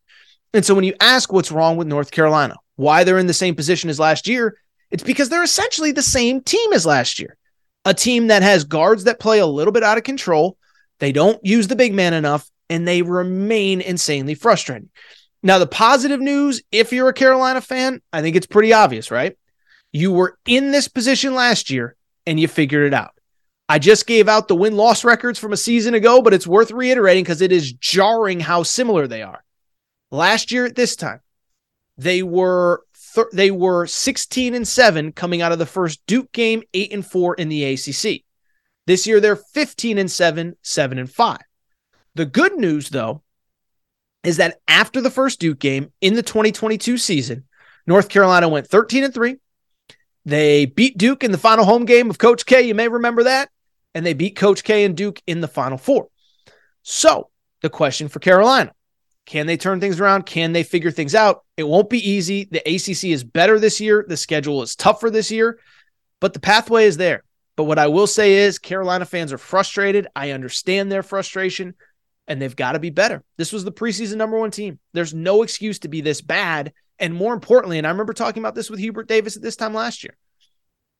[0.54, 3.56] And so when you ask what's wrong with North Carolina, why they're in the same
[3.56, 4.56] position as last year,
[4.92, 7.36] it's because they're essentially the same team as last year.
[7.84, 10.56] A team that has guards that play a little bit out of control.
[11.00, 14.90] They don't use the big man enough, and they remain insanely frustrating.
[15.42, 19.36] Now, the positive news, if you're a Carolina fan, I think it's pretty obvious, right?
[19.90, 23.14] You were in this position last year and you figured it out.
[23.68, 26.70] I just gave out the win loss records from a season ago, but it's worth
[26.70, 29.44] reiterating because it is jarring how similar they are.
[30.11, 31.20] Last year at this time,
[31.96, 32.83] they were
[33.14, 37.07] th- they were 16 and 7 coming out of the first Duke game, 8 and
[37.07, 38.25] 4 in the ACC.
[38.87, 41.38] This year they're 15 and 7, 7 and 5.
[42.14, 43.22] The good news though
[44.25, 47.44] is that after the first Duke game in the 2022 season,
[47.87, 49.37] North Carolina went 13 and 3.
[50.24, 52.62] They beat Duke in the final home game of Coach K.
[52.62, 53.50] You may remember that.
[53.94, 56.08] And they beat Coach K and Duke in the final four.
[56.82, 57.28] So
[57.61, 58.72] the question for Carolina
[59.24, 60.26] can they turn things around?
[60.26, 61.44] Can they figure things out?
[61.56, 62.48] It won't be easy.
[62.50, 64.04] The ACC is better this year.
[64.06, 65.58] The schedule is tougher this year,
[66.20, 67.22] but the pathway is there.
[67.54, 70.08] But what I will say is Carolina fans are frustrated.
[70.16, 71.74] I understand their frustration
[72.26, 73.22] and they've got to be better.
[73.37, 74.78] This was the preseason number one team.
[74.92, 76.72] There's no excuse to be this bad.
[77.02, 79.74] And more importantly, and I remember talking about this with Hubert Davis at this time
[79.74, 80.16] last year,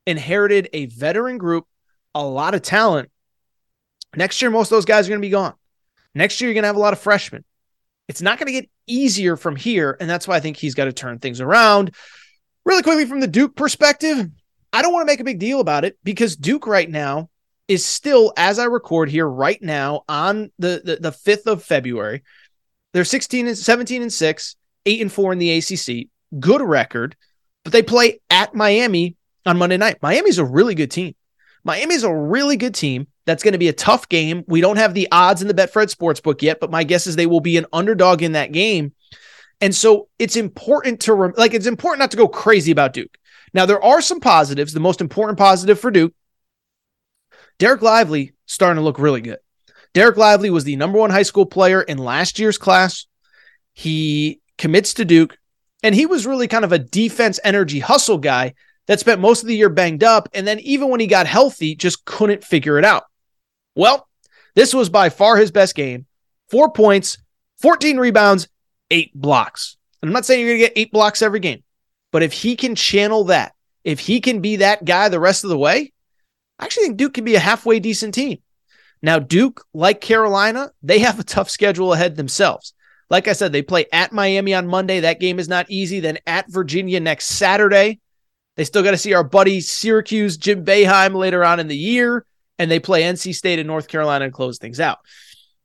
[0.05, 1.65] inherited a veteran group,
[2.13, 3.09] a lot of talent.
[4.17, 5.55] Next year, most of those guys are going to be gone.
[6.13, 7.45] Next year, you're going to have a lot of freshmen.
[8.09, 9.97] It's not going to get easier from here.
[10.01, 11.95] And that's why I think he's got to turn things around.
[12.65, 14.29] Really quickly, from the Duke perspective,
[14.73, 17.31] I don't want to make a big deal about it because Duke right now
[17.69, 22.25] is still, as I record here right now on the, the, the 5th of February,
[22.93, 26.09] they're 16 and 17 and 6, 8 and 4 in the ACC.
[26.39, 27.17] Good record,
[27.65, 29.17] but they play at Miami
[29.47, 29.99] on Monday night.
[30.03, 31.15] Miami's a really good team.
[31.65, 33.07] Miami's a really good team.
[33.25, 34.45] That's going to be a tough game.
[34.49, 37.27] We don't have the odds in the Betfred Sportsbook yet, but my guess is they
[37.27, 38.93] will be an underdog in that game.
[39.61, 43.17] And so it's important to like it's important not to go crazy about Duke.
[43.55, 44.73] Now there are some positives.
[44.73, 46.15] The most important positive for Duke,
[47.61, 49.39] Derek Lively starting to look really good.
[49.95, 53.07] Derek Lively was the number one high school player in last year's class.
[53.73, 55.37] He commits to Duke,
[55.83, 58.55] and he was really kind of a defense energy hustle guy
[58.87, 60.29] that spent most of the year banged up.
[60.33, 63.05] And then even when he got healthy, just couldn't figure it out.
[63.75, 64.09] Well,
[64.55, 66.07] this was by far his best game.
[66.51, 67.19] Four points,
[67.61, 68.49] 14 rebounds,
[68.91, 69.77] eight blocks.
[70.01, 71.63] And I'm not saying you're going to get eight blocks every game,
[72.11, 75.51] but if he can channel that, if he can be that guy the rest of
[75.51, 75.93] the way,
[76.59, 78.39] I actually think Duke can be a halfway decent team.
[79.01, 82.75] Now, Duke, like Carolina, they have a tough schedule ahead themselves.
[83.13, 85.01] Like I said, they play at Miami on Monday.
[85.01, 86.01] That game is not easy.
[86.01, 88.01] Then at Virginia next Saturday.
[88.57, 92.27] They still got to see our buddy Syracuse, Jim Boeheim later on in the year
[92.59, 94.99] and they play NC State and North Carolina and close things out.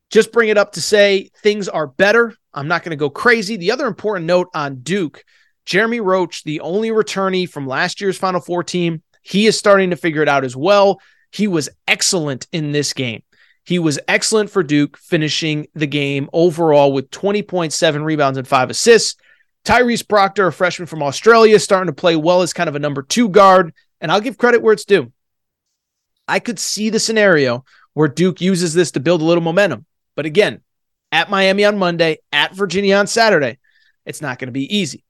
[0.09, 2.33] Just bring it up to say things are better.
[2.53, 3.55] I'm not going to go crazy.
[3.55, 5.23] The other important note on Duke,
[5.65, 9.95] Jeremy Roach, the only returnee from last year's Final Four team, he is starting to
[9.95, 10.99] figure it out as well.
[11.31, 13.21] He was excellent in this game.
[13.67, 19.19] He was excellent for Duke, finishing the game overall with 20.7 rebounds and five assists.
[19.65, 23.01] Tyrese Proctor, a freshman from Australia, starting to play well as kind of a number
[23.01, 23.73] two guard.
[23.99, 25.11] And I'll give credit where it's due.
[26.29, 29.85] I could see the scenario where Duke uses this to build a little momentum.
[30.15, 30.61] But again,
[31.11, 33.57] at Miami on Monday, at Virginia on Saturday,
[34.05, 35.03] it's not going to be easy.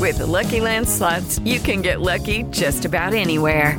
[0.00, 3.78] With the Lucky Land slots, you can get lucky just about anywhere.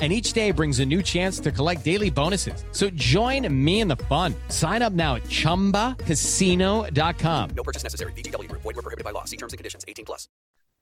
[0.00, 2.64] And each day brings a new chance to collect daily bonuses.
[2.70, 4.32] So join me in the fun.
[4.46, 7.50] Sign up now at chumbacasino.com.
[7.56, 8.12] No purchase necessary.
[8.12, 8.62] VGW Group.
[8.62, 9.24] Void were prohibited by law.
[9.24, 9.84] See terms and conditions.
[9.88, 10.28] 18 plus.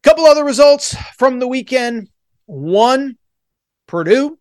[0.02, 2.10] Couple other results from the weekend.
[2.44, 3.16] One,
[3.88, 4.38] Purdue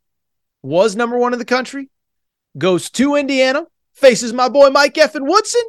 [0.61, 1.89] was number one in the country,
[2.57, 5.63] goes to Indiana, faces my boy Mike Effin Woodson,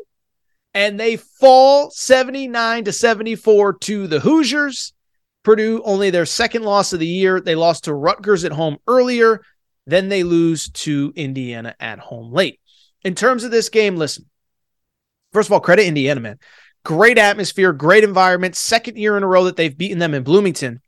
[0.74, 4.92] and they fall 79 to 74 to the Hoosiers.
[5.46, 7.40] Purdue only their second loss of the year.
[7.40, 9.42] They lost to Rutgers at home earlier.
[9.86, 12.58] Then they lose to Indiana at home late.
[13.04, 14.28] In terms of this game, listen.
[15.32, 16.40] First of all, credit Indiana, man.
[16.84, 18.56] Great atmosphere, great environment.
[18.56, 20.80] Second year in a row that they've beaten them in Bloomington.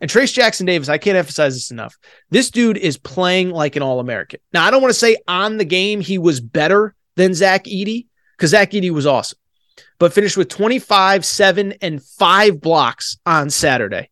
[0.00, 1.96] And Trayce Jackson Davis, I can't emphasize this enough.
[2.30, 4.38] This dude is playing like an All American.
[4.52, 8.06] Now, I don't want to say on the game he was better than Zach Edey
[8.36, 9.38] because Zach Edey was awesome
[9.98, 14.10] but finished with 25, 7, and 5 blocks on Saturday.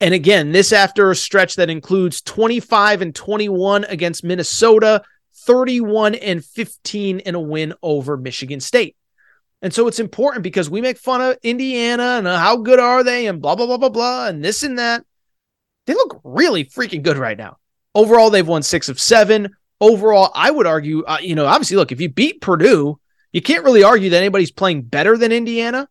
[0.00, 5.02] And again, this after a stretch that includes 25 and 21 against Minnesota,
[5.46, 8.96] 31 and 15 in a win over Michigan State.
[9.62, 13.26] And so it's important because we make fun of Indiana and how good are they
[13.26, 15.04] and blah, blah, blah, blah, blah, and this and that.
[15.86, 17.56] They look really freaking good right now.
[17.94, 19.56] Overall, they've won six of seven.
[19.80, 22.98] Overall, I would argue, uh, you know, obviously, look, if you beat Purdue,
[23.34, 25.88] you can't really argue that anybody's playing better than Indiana.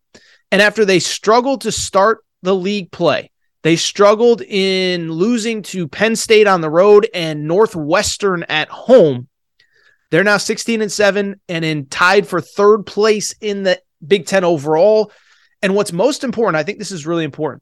[0.49, 3.31] And after they struggled to start the league play,
[3.63, 9.27] they struggled in losing to Penn State on the road and Northwestern at home.
[10.09, 14.45] They're now 16 and 7 and in tied for third place in the Big 10
[14.45, 15.11] overall.
[15.61, 17.61] And what's most important, I think this is really important.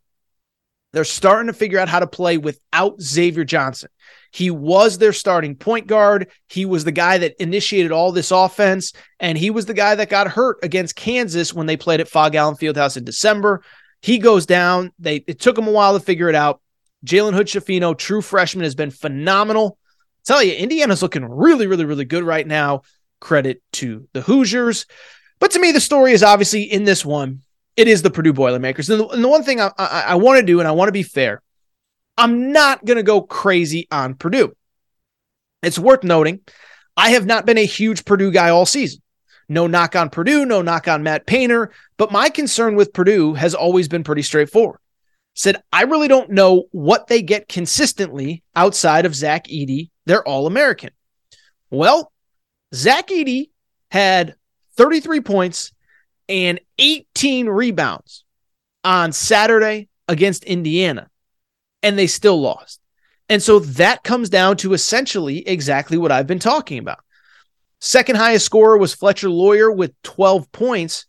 [0.93, 3.89] They're starting to figure out how to play without Xavier Johnson.
[4.31, 6.29] He was their starting point guard.
[6.47, 10.09] He was the guy that initiated all this offense, and he was the guy that
[10.09, 13.61] got hurt against Kansas when they played at Phog Allen Fieldhouse in December.
[14.01, 14.91] He goes down.
[14.97, 16.61] They it took him a while to figure it out.
[17.05, 19.77] Jalen Hood Schifino, true freshman, has been phenomenal.
[19.89, 22.83] I tell you, Indiana's looking really, really, really good right now.
[23.19, 24.85] Credit to the Hoosiers.
[25.39, 27.41] But to me, the story is obviously in this one.
[27.75, 28.89] It is the Purdue Boilermakers.
[28.89, 30.89] And the, and the one thing I, I, I want to do, and I want
[30.89, 31.41] to be fair,
[32.17, 34.55] I'm not going to go crazy on Purdue.
[35.63, 36.41] It's worth noting,
[36.97, 39.01] I have not been a huge Purdue guy all season.
[39.47, 43.53] No knock on Purdue, no knock on Matt Painter, but my concern with Purdue has
[43.53, 44.79] always been pretty straightforward.
[45.35, 49.89] Said, I really don't know what they get consistently outside of Zach Edey.
[50.05, 50.91] They're all American.
[51.69, 52.11] Well,
[52.73, 53.49] Zach Edey
[53.91, 54.35] had
[54.77, 55.73] 33 points
[56.27, 58.23] and 18 rebounds
[58.83, 61.10] on Saturday against Indiana
[61.83, 62.79] and they still lost.
[63.29, 66.99] And so that comes down to essentially exactly what I've been talking about.
[67.79, 71.05] Second highest scorer was Fletcher Loyer with 12 points,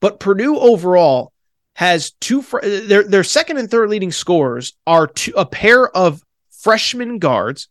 [0.00, 1.32] but Purdue overall
[1.74, 6.22] has two fr- their their second and third leading scorers are two, a pair of
[6.50, 7.68] freshman guards.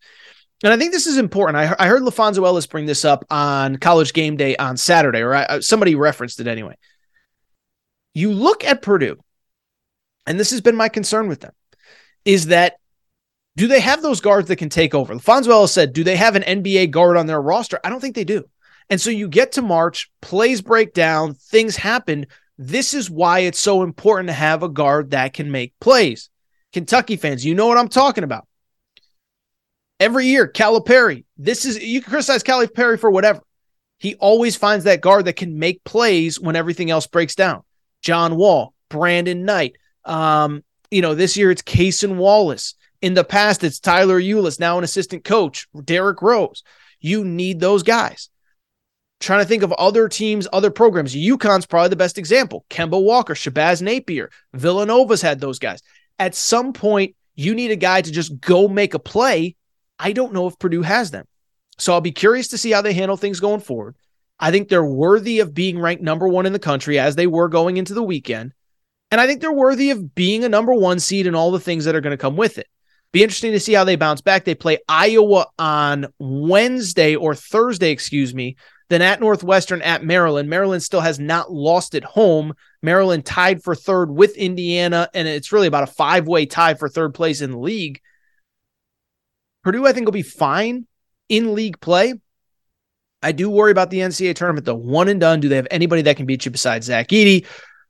[0.64, 1.58] And I think this is important.
[1.58, 5.36] I, I heard LaPhonso Ellis bring this up on college game day on Saturday, or
[5.36, 6.76] I, uh, somebody referenced it anyway.
[8.14, 9.18] You look at Purdue,
[10.26, 11.54] and this has been my concern with them
[12.26, 12.78] is that
[13.56, 15.14] do they have those guards that can take over?
[15.16, 17.80] Fonzo Ellis said, do they have an NBA guard on their roster?
[17.84, 18.46] I don't think they do.
[18.90, 22.26] And so you get to March, plays break down, things happen.
[22.58, 26.30] This is why it's so important to have a guard that can make plays.
[26.74, 28.48] Kentucky fans, you know what I'm talking about.
[30.00, 33.42] Every year, Calipari, this is you can criticize Calipari for whatever.
[33.98, 37.64] He always finds that guard that can make plays when everything else breaks down.
[38.02, 42.76] John Wall, Brandon Knight, um, you know, this year it's Cason Wallace.
[43.02, 46.64] In the past, it's Tyler Ulis, now an assistant coach, Derrick Rose.
[47.00, 48.30] You need those guys.
[49.22, 51.16] Trying to think of other teams, other programs.
[51.16, 52.66] UConn's probably the best example.
[52.70, 55.82] Kemba Walker, Shabazz Napier, Villanova's had those guys.
[56.18, 59.56] At some point, you need a guy to just go make a play.
[59.98, 61.26] I don't know if Purdue has them.
[61.78, 63.96] So I'll be curious to see how they handle things going forward.
[64.40, 67.48] I think they're worthy of being ranked number one in the country as they were
[67.48, 68.54] going into the weekend.
[69.12, 71.86] And I think they're worthy of being a number one seed and all the things
[71.86, 72.68] that are going to come with it.
[73.12, 74.46] Be interesting to see how they bounce back.
[74.46, 78.56] They play Iowa on Wednesday or Thursday, excuse me,
[78.90, 80.48] then at Northwestern at Maryland.
[80.48, 82.54] Maryland still has not lost at home.
[82.84, 86.88] Maryland tied for third with Indiana, and it's really about a five way tie for
[86.88, 88.00] third place in the league.
[89.64, 90.86] Purdue, I think, will be fine
[91.30, 92.14] in league play.
[93.22, 95.40] I do worry about the NCAA tournament, the one and done.
[95.40, 97.46] Do they have anybody that can beat you besides Zach Edey?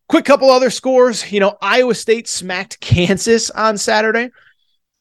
[0.10, 1.32] Quick couple other scores.
[1.32, 4.32] You know, Iowa State smacked Kansas on Saturday.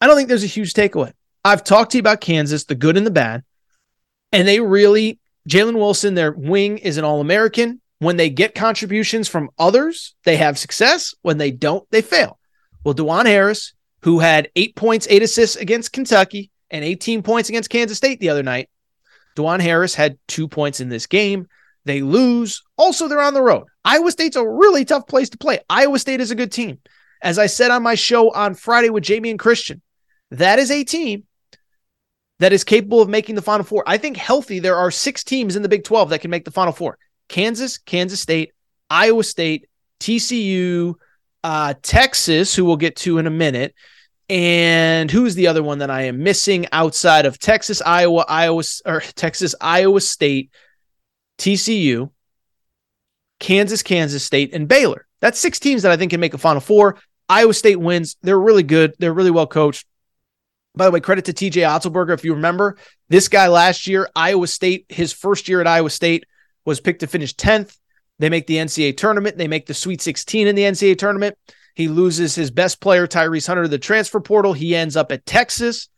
[0.00, 1.12] I don't think there's a huge takeaway.
[1.44, 3.42] I've talked to you about Kansas, the good and the bad.
[4.32, 7.80] And they really, Jalen Wilson, their wing is an All American.
[8.00, 11.14] When they get contributions from others, they have success.
[11.22, 12.38] When they don't, they fail.
[12.84, 17.70] Well, Dajuan Harris, who had eight points, eight assists against Kentucky and 18 points against
[17.70, 18.68] Kansas State the other night,
[19.36, 21.48] Dajuan Harris had two points in this game.
[21.86, 22.62] They lose.
[22.76, 23.64] Also, they're on the road.
[23.88, 25.60] Iowa State's a really tough place to play.
[25.70, 26.78] Iowa State is a good team.
[27.22, 29.80] As I said on my show on Friday with Jamie and Christian,
[30.30, 31.24] that is a team
[32.38, 33.84] that is capable of making the Final Four.
[33.86, 36.50] I think healthy, there are six teams in the Big 12 that can make the
[36.50, 36.98] Final Four
[37.30, 38.52] Kansas, Kansas State,
[38.90, 39.70] Iowa State,
[40.00, 40.92] TCU,
[41.42, 43.74] uh, Texas, who we'll get to in a minute.
[44.28, 49.00] And who's the other one that I am missing outside of Texas, Iowa, Iowa, or
[49.00, 50.50] Texas, Iowa State,
[51.38, 52.10] TCU,
[53.40, 55.06] Kansas, Kansas State, and Baylor.
[55.20, 56.98] That's six teams that I think can make a Final Four.
[57.28, 58.16] Iowa State wins.
[58.22, 58.94] They're really good.
[58.98, 59.86] They're really well coached.
[60.74, 62.14] By the way, credit to TJ Otzelberger.
[62.14, 62.76] If you remember,
[63.08, 66.24] this guy last year, Iowa State, his first year at Iowa State,
[66.64, 67.76] was picked to finish 10th.
[68.18, 69.38] They make the NCAA tournament.
[69.38, 71.36] They make the Sweet 16 in the NCAA tournament.
[71.74, 74.52] He loses his best player, Tyrese Hunter, to the transfer portal.
[74.52, 75.88] He ends up at Texas.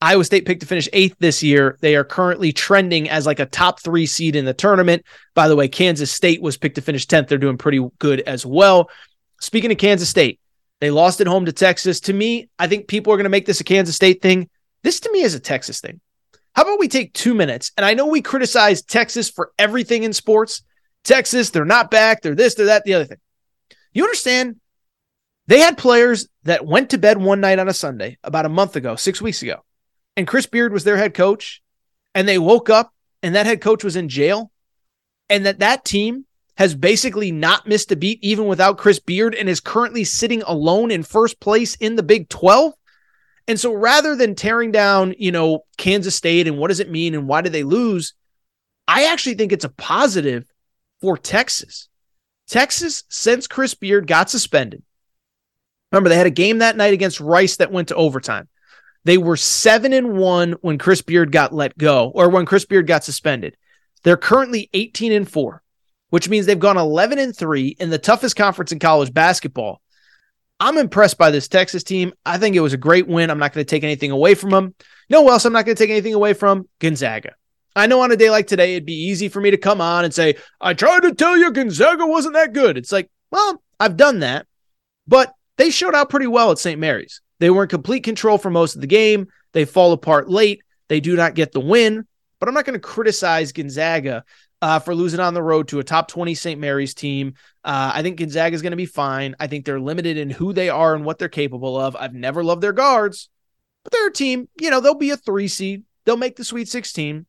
[0.00, 1.78] Iowa State picked to finish eighth this year.
[1.80, 5.04] They are currently trending as like a top three seed in the tournament.
[5.34, 7.28] By the way, Kansas State was picked to finish 10th.
[7.28, 8.90] They're doing pretty good as well.
[9.40, 10.40] Speaking of Kansas State,
[10.80, 12.00] they lost at home to Texas.
[12.00, 14.50] To me, I think people are going to make this a Kansas State thing.
[14.82, 16.00] This to me is a Texas thing.
[16.54, 17.72] How about we take two minutes?
[17.76, 20.62] And I know we criticize Texas for everything in sports.
[21.02, 22.22] Texas, they're not back.
[22.22, 23.18] They're this, they're that, the other thing.
[23.92, 24.60] You understand?
[25.46, 28.76] They had players that went to bed one night on a Sunday about a month
[28.76, 29.62] ago, six weeks ago,
[30.16, 31.62] and Chris Beard was their head coach,
[32.14, 32.92] and they woke up
[33.24, 34.52] and that head coach was in jail,
[35.30, 39.48] and that that team has basically not missed a beat even without Chris Beard and
[39.48, 42.74] is currently sitting alone in first place in the Big 12.
[43.48, 47.14] And so rather than tearing down, you know, Kansas State and what does it mean
[47.14, 48.12] and why did they lose,
[48.86, 50.44] I actually think it's a positive
[51.00, 51.88] for Texas.
[52.46, 54.82] Texas, since Chris Beard got suspended,
[55.90, 58.48] remember they had a game that night against Rice that went to overtime.
[59.04, 62.86] They were seven and one when Chris Beard got let go or when Chris Beard
[62.86, 63.56] got suspended.
[64.02, 65.62] They're currently 18 and four,
[66.10, 69.80] which means they've gone 11 and three in the toughest conference in college basketball.
[70.60, 72.12] I'm impressed by this Texas team.
[72.24, 73.30] I think it was a great win.
[73.30, 74.74] I'm not going to take anything away from them.
[75.10, 77.34] No else I'm not going to take anything away from Gonzaga.
[77.76, 80.04] I know on a day like today, it'd be easy for me to come on
[80.04, 82.78] and say, I tried to tell you Gonzaga wasn't that good.
[82.78, 84.46] It's like, well, I've done that,
[85.08, 86.78] but they showed out pretty well at St.
[86.78, 87.20] Mary's.
[87.40, 89.28] They were in complete control for most of the game.
[89.52, 90.62] They fall apart late.
[90.88, 92.06] They do not get the win,
[92.38, 94.24] but I'm not going to criticize Gonzaga
[94.60, 96.60] uh, for losing on the road to a top 20 St.
[96.60, 97.34] Mary's team.
[97.64, 99.34] Uh, I think Gonzaga is going to be fine.
[99.38, 101.96] I think they're limited in who they are and what they're capable of.
[101.96, 103.28] I've never loved their guards,
[103.82, 105.84] but they're a team, you know, they'll be a three seed.
[106.04, 107.26] They'll make the Sweet 16.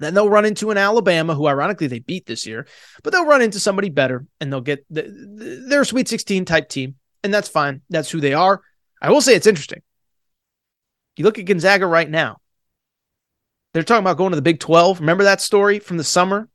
[0.00, 2.66] Then they'll run into an Alabama, who ironically they beat this year,
[3.02, 6.68] but they'll run into somebody better and they'll get the, the, their Sweet 16 type
[6.68, 6.96] team.
[7.22, 7.82] And that's fine.
[7.90, 8.62] That's who they are.
[9.00, 9.82] I will say it's interesting.
[11.16, 12.38] You look at Gonzaga right now.
[13.72, 15.00] They're talking about going to the Big 12.
[15.00, 16.48] Remember that story from the summer?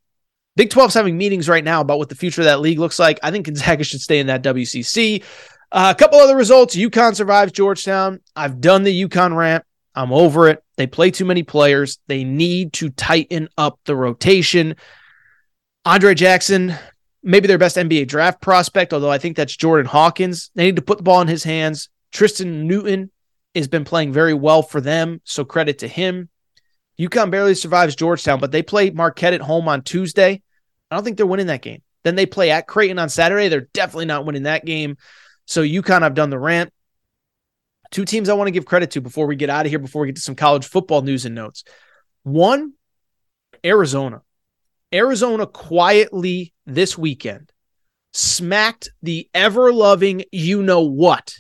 [0.55, 3.19] Big 12's having meetings right now about what the future of that league looks like.
[3.23, 5.23] I think Gonzaga should stay in that WCC.
[5.71, 6.75] Uh, a couple other results.
[6.75, 8.21] UConn survives Georgetown.
[8.35, 9.65] I've done the UConn rant.
[9.93, 10.63] I'm over it.
[10.77, 11.99] They play too many players.
[12.07, 14.75] They need to tighten up the rotation.
[15.85, 16.75] Andre Jackson,
[17.23, 20.51] maybe their best NBA draft prospect, although I think that's Jordan Hawkins.
[20.55, 21.89] They need to put the ball in his hands.
[22.15, 23.11] Tristan Newton
[23.55, 26.29] has been playing very well for them, so credit to him.
[26.97, 30.41] UConn barely survives Georgetown, but they play Marquette at home on Tuesday.
[30.89, 31.81] I don't think they're winning that game.
[32.05, 33.49] Then they play at Creighton on Saturday.
[33.49, 34.95] They're definitely not winning that game.
[35.45, 36.71] So UConn, I've done the rant.
[37.91, 40.03] Two teams I want to give credit to before we get out of here, before
[40.03, 41.65] we get to some college football news and notes.
[42.23, 42.75] One,
[43.65, 44.21] Arizona.
[44.93, 47.51] Arizona quietly this weekend
[48.13, 51.35] smacked the ever loving you know what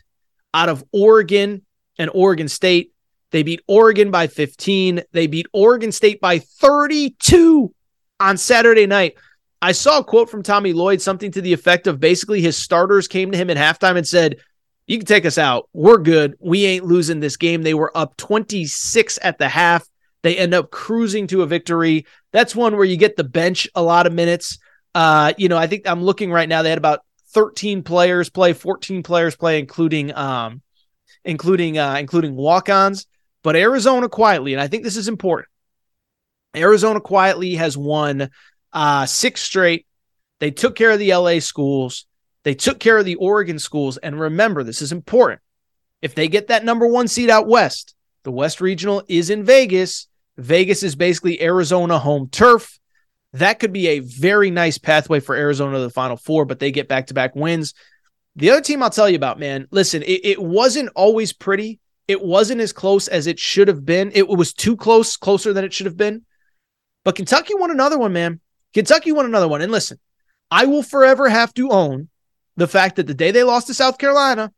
[0.55, 1.61] out of Oregon
[1.99, 2.93] and Oregon State.
[3.31, 5.03] They beat Oregon by 15.
[5.11, 7.73] They beat Oregon State by 32
[8.19, 9.15] on Saturday night.
[9.61, 13.07] I saw a quote from Tommy Lloyd, something to the effect of basically his starters
[13.07, 14.37] came to him at halftime and said,
[14.87, 15.69] You can take us out.
[15.73, 16.35] We're good.
[16.39, 17.61] We ain't losing this game.
[17.61, 19.85] They were up 26 at the half.
[20.23, 22.05] They end up cruising to a victory.
[22.31, 24.57] That's one where you get the bench a lot of minutes.
[24.93, 26.61] Uh, you know, I think I'm looking right now.
[26.61, 27.01] They had about
[27.35, 30.61] 13 players play, 14 players play, including um,
[31.25, 33.07] including uh, including walk-ons.
[33.43, 35.49] But Arizona quietly, and I think this is important.
[36.55, 38.29] Arizona quietly has won
[38.71, 39.85] uh, six straight.
[40.39, 42.05] They took care of the LA schools.
[42.43, 43.97] They took care of the Oregon schools.
[43.97, 45.41] And remember, this is important.
[46.01, 50.07] If they get that number one seed out west, the West Regional is in Vegas.
[50.37, 52.79] Vegas is basically Arizona home turf.
[53.35, 56.71] That could be a very nice pathway for Arizona to the Final Four, but they
[56.71, 57.73] get back to back wins.
[58.37, 61.81] The other team I'll tell you about, man, listen, it, it, wasn't always pretty.
[62.07, 64.13] It wasn't as close as it should have been.
[64.15, 66.21] It was too close, closer than it should have been.
[67.03, 68.39] But Kentucky won another one, man.
[68.73, 69.61] Kentucky won another one.
[69.61, 69.99] And listen,
[70.49, 72.07] I will forever have to own
[72.55, 74.53] the fact that the day they lost to South Carolina,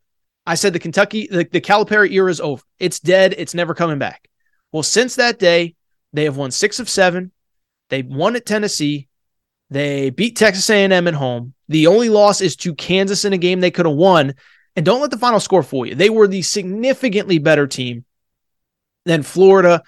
[0.46, 2.62] I said the Kentucky, the, the Calipari era is over.
[2.78, 3.34] It's dead.
[3.38, 4.28] It's never coming back.
[4.70, 5.74] Well, since that day,
[6.12, 7.32] they have won six of seven.
[7.88, 9.08] They won at Tennessee.
[9.70, 11.54] They beat Texas A&M at home.
[11.68, 14.34] The only loss is to Kansas in a game they could have won.
[14.76, 15.94] And don't let the final score fool you.
[15.94, 18.04] They were the significantly better team
[19.04, 19.82] than Florida.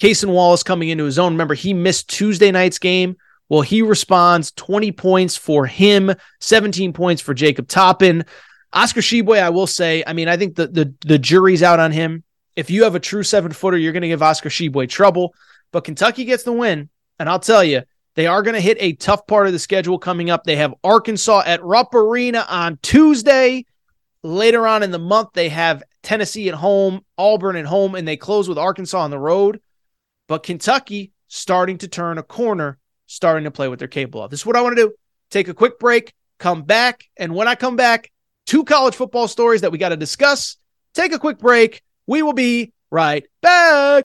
[0.00, 1.32] Cason Wallace coming into his own.
[1.32, 3.16] Remember, he missed Tuesday night's game.
[3.48, 8.24] Well, he responds 20 points for him, 17 points for Jacob Toppin.
[8.72, 11.92] Oscar Tshiebwe, I will say, I mean, I think the, the, the jury's out on
[11.92, 12.24] him.
[12.56, 15.34] If you have a true seven footer, you're going to give Oscar Tshiebwe trouble.
[15.72, 16.88] But Kentucky gets the win.
[17.18, 17.82] And I'll tell you,
[18.14, 20.44] they are going to hit a tough part of the schedule coming up.
[20.44, 23.66] They have Arkansas at Rupp Arena on Tuesday.
[24.22, 28.16] Later on in the month, they have Tennessee at home, Auburn at home, and they
[28.16, 29.60] close with Arkansas on the road.
[30.28, 34.30] But Kentucky starting to turn a corner, starting to play what they're capable of.
[34.30, 34.94] This is what I want to do.
[35.30, 37.04] Take a quick break, come back.
[37.16, 38.10] And when I come back,
[38.46, 40.56] two college football stories that we got to discuss.
[40.94, 41.82] Take a quick break.
[42.06, 44.04] We will be right back.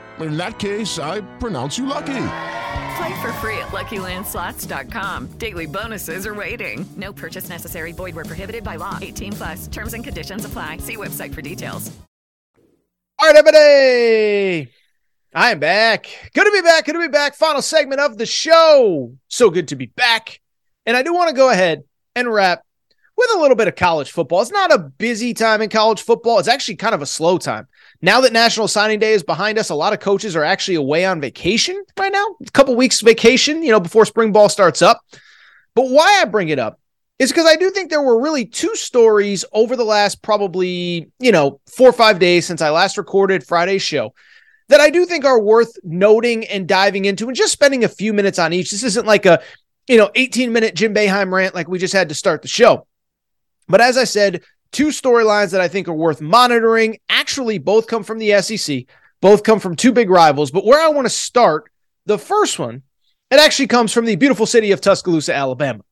[0.19, 2.27] In that case, I pronounce you lucky.
[2.97, 5.27] Play for free at LuckyLandSlots.com.
[5.37, 6.85] Daily bonuses are waiting.
[6.97, 7.93] No purchase necessary.
[7.93, 8.99] Void where prohibited by law.
[9.01, 9.67] 18 plus.
[9.67, 10.77] Terms and conditions apply.
[10.77, 11.91] See website for details.
[13.19, 14.71] All right, everybody.
[15.33, 16.07] I am back.
[16.33, 16.85] Good to be back.
[16.85, 17.35] Good to be back.
[17.35, 19.13] Final segment of the show.
[19.27, 20.41] So good to be back.
[20.85, 21.83] And I do want to go ahead
[22.15, 22.63] and wrap
[23.15, 24.41] with a little bit of college football.
[24.41, 26.39] It's not a busy time in college football.
[26.39, 27.67] It's actually kind of a slow time.
[28.01, 31.05] Now that National Signing Day is behind us, a lot of coaches are actually away
[31.05, 32.35] on vacation right now.
[32.45, 35.01] A couple weeks vacation, you know, before spring ball starts up.
[35.75, 36.79] But why I bring it up
[37.19, 41.31] is because I do think there were really two stories over the last probably, you
[41.31, 44.13] know, four or five days since I last recorded Friday's show
[44.69, 48.13] that I do think are worth noting and diving into and just spending a few
[48.13, 48.71] minutes on each.
[48.71, 49.41] This isn't like a,
[49.87, 52.87] you know, 18 minute Jim Boeheim rant like we just had to start the show.
[53.67, 54.41] But as I said,
[54.71, 56.99] two storylines that I think are worth monitoring.
[57.09, 58.85] Actually, both come from the SEC,
[59.21, 60.51] both come from two big rivals.
[60.51, 61.71] But where I want to start,
[62.05, 62.83] the first one,
[63.29, 65.83] it actually comes from the beautiful city of Tuscaloosa, Alabama.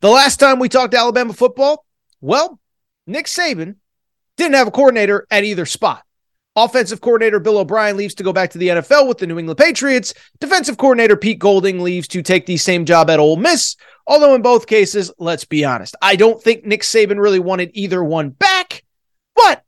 [0.00, 1.84] The last time we talked Alabama football,
[2.20, 2.58] well,
[3.06, 3.76] Nick Saban
[4.36, 6.02] didn't have a coordinator at either spot.
[6.54, 9.58] Offensive coordinator Bill O'Brien leaves to go back to the NFL with the New England
[9.58, 10.12] Patriots.
[10.38, 13.76] Defensive coordinator Pete Golding leaves to take the same job at Ole Miss.
[14.06, 18.04] Although in both cases, let's be honest, I don't think Nick Saban really wanted either
[18.04, 18.84] one back,
[19.34, 19.64] but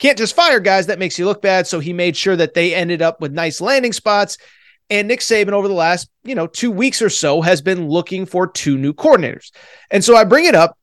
[0.00, 0.86] can't just fire guys.
[0.86, 1.68] That makes you look bad.
[1.68, 4.36] So he made sure that they ended up with nice landing spots.
[4.90, 8.26] And Nick Saban over the last, you know, two weeks or so has been looking
[8.26, 9.52] for two new coordinators.
[9.90, 10.76] And so I bring it up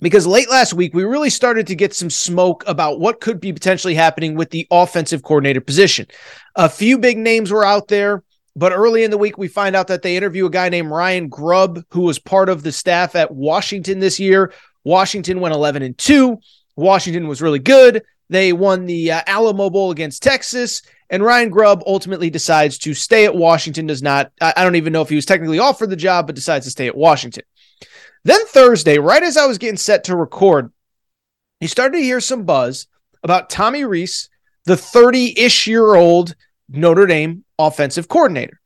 [0.00, 3.52] because late last week we really started to get some smoke about what could be
[3.52, 6.06] potentially happening with the offensive coordinator position.
[6.56, 8.22] A few big names were out there,
[8.56, 11.28] but early in the week we find out that they interview a guy named Ryan
[11.28, 14.52] Grubb who was part of the staff at Washington this year.
[14.84, 16.38] Washington went 11 and 2.
[16.76, 18.02] Washington was really good.
[18.30, 23.24] They won the uh, Alamo Bowl against Texas, and Ryan Grubb ultimately decides to stay
[23.24, 23.88] at Washington.
[23.88, 26.36] Does not, I, I don't even know if he was technically offered the job, but
[26.36, 27.42] decides to stay at Washington.
[28.24, 30.72] Then Thursday, right as I was getting set to record,
[31.60, 32.86] he started to hear some buzz
[33.22, 34.28] about Tommy Rees,
[34.64, 36.34] the 30 ish year old
[36.68, 38.60] Notre Dame offensive coordinator.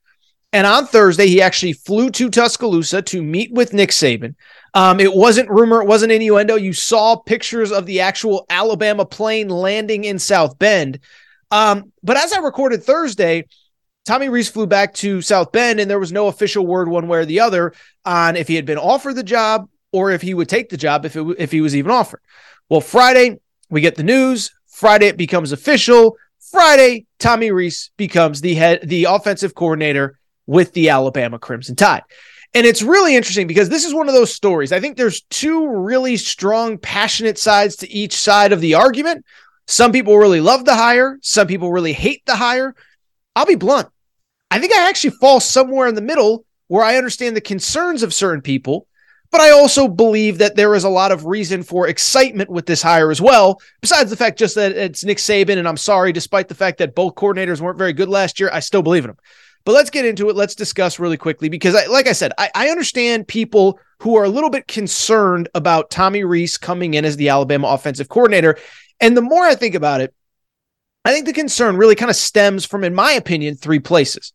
[0.52, 4.36] And on Thursday, he actually flew to Tuscaloosa to meet with Nick Saban.
[4.72, 6.54] Um, it wasn't rumor, it wasn't innuendo.
[6.54, 11.00] You saw pictures of the actual Alabama plane landing in South Bend.
[11.50, 13.46] Um, but as I recorded Thursday,
[14.04, 17.18] Tommy Rees flew back to South Bend, and there was no official word one way
[17.18, 17.72] or the other
[18.04, 21.06] on if he had been offered the job or if he would take the job
[21.06, 22.20] if it, if he was even offered.
[22.68, 23.38] Well, Friday
[23.70, 24.52] we get the news.
[24.66, 26.16] Friday it becomes official.
[26.50, 32.02] Friday, Tommy Rees becomes the head, the offensive coordinator with the Alabama Crimson Tide.
[32.54, 34.70] And it's really interesting because this is one of those stories.
[34.70, 39.24] I think there's two really strong, passionate sides to each side of the argument.
[39.66, 42.76] Some people really love the hire, some people really hate the hire.
[43.34, 43.88] I'll be blunt.
[44.54, 48.14] I think I actually fall somewhere in the middle where I understand the concerns of
[48.14, 48.86] certain people,
[49.32, 52.80] but I also believe that there is a lot of reason for excitement with this
[52.80, 53.60] hire as well.
[53.80, 56.94] Besides the fact just that it's Nick Saban, and I'm sorry, despite the fact that
[56.94, 59.18] both coordinators weren't very good last year, I still believe in them.
[59.64, 60.36] But let's get into it.
[60.36, 64.24] Let's discuss really quickly because, I, like I said, I, I understand people who are
[64.24, 68.56] a little bit concerned about Tommy Rees coming in as the Alabama offensive coordinator.
[69.00, 70.14] And the more I think about it,
[71.04, 74.32] I think the concern really kind of stems from, in my opinion, three places.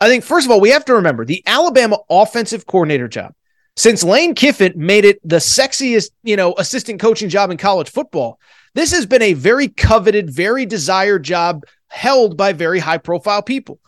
[0.00, 3.34] I think, first of all, we have to remember the Alabama offensive coordinator job.
[3.76, 8.40] Since Lane Kiffin made it the sexiest, you know, assistant coaching job in college football,
[8.74, 13.78] this has been a very coveted, very desired job held by very high profile people.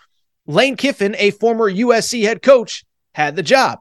[0.46, 3.80] Lane Kiffin, a former USC head coach, had the job.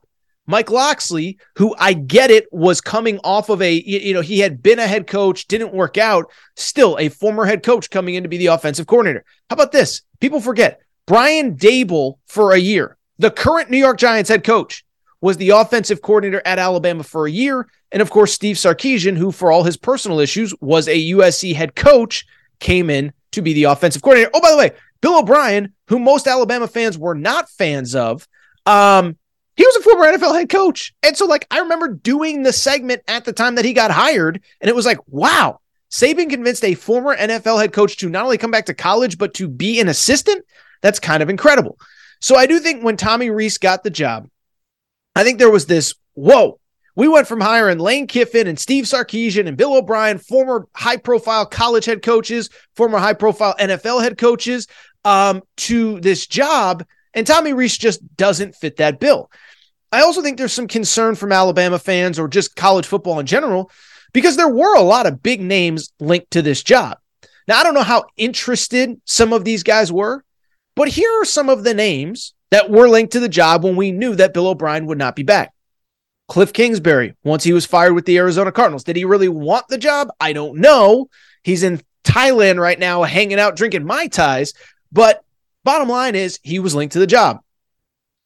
[0.50, 4.64] Mike Locksley, who I get it was coming off of a, you know, he had
[4.64, 8.30] been a head coach, didn't work out, still a former head coach coming in to
[8.30, 9.24] be the offensive coordinator.
[9.48, 10.02] How about this?
[10.20, 14.84] People forget Brian Daboll for a year, the current New York Giants head coach,
[15.22, 17.70] was the offensive coordinator at Alabama for a year.
[17.92, 21.76] And of course, Steve Sarkisian, who for all his personal issues was a USC head
[21.76, 22.26] coach,
[22.60, 24.32] came in to be the offensive coordinator.
[24.34, 28.28] Oh, by the way, Bill O'Brien, who most Alabama fans were not fans of,
[28.66, 29.16] um,
[29.60, 30.94] he was a former NFL head coach.
[31.04, 34.42] And so, like, I remember doing the segment at the time that he got hired,
[34.62, 35.60] and it was like, wow,
[35.92, 39.34] Saban convinced a former NFL head coach to not only come back to college, but
[39.34, 40.46] to be an assistant.
[40.82, 41.78] That's kind of incredible.
[42.22, 44.30] So, I do think when Tommy Rees got the job,
[45.14, 46.58] I think there was this whoa.
[46.96, 51.46] We went from hiring Lane Kiffin and Steve Sarkisian and Bill O'Brien, former high profile
[51.46, 54.68] college head coaches, former high profile NFL head coaches,
[55.04, 56.86] um, to this job.
[57.14, 59.30] And Tommy Rees just doesn't fit that bill.
[59.92, 63.72] I also think there's some concern from Alabama fans or just college football in general
[64.14, 66.98] because there were a lot of big names linked to this job.
[67.48, 70.24] Now, I don't know how interested some of these guys were,
[70.76, 73.92] but here are some of the names that were linked to the job when we
[73.92, 75.54] knew that Bill O'Brien would not be back.
[76.28, 79.80] Cliff Kingsbury, once he was fired with the Arizona Cardinals, did he really want the
[79.80, 80.10] job?
[80.20, 81.10] I don't know.
[81.44, 84.54] He's in Thailand right now, hanging out, drinking Mai Tais.
[84.92, 85.24] But
[85.64, 87.40] bottom line is, he was linked to the job.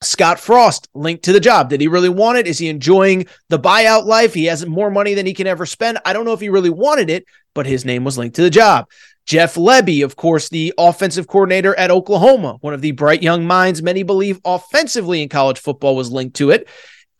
[0.03, 1.69] Scott Frost linked to the job.
[1.69, 2.47] Did he really want it?
[2.47, 4.33] Is he enjoying the buyout life?
[4.33, 5.99] He has more money than he can ever spend.
[6.05, 8.49] I don't know if he really wanted it, but his name was linked to the
[8.49, 8.89] job.
[9.25, 13.81] Jeff Lebby, of course, the offensive coordinator at Oklahoma, one of the bright young minds
[13.81, 16.67] many believe offensively in college football was linked to it.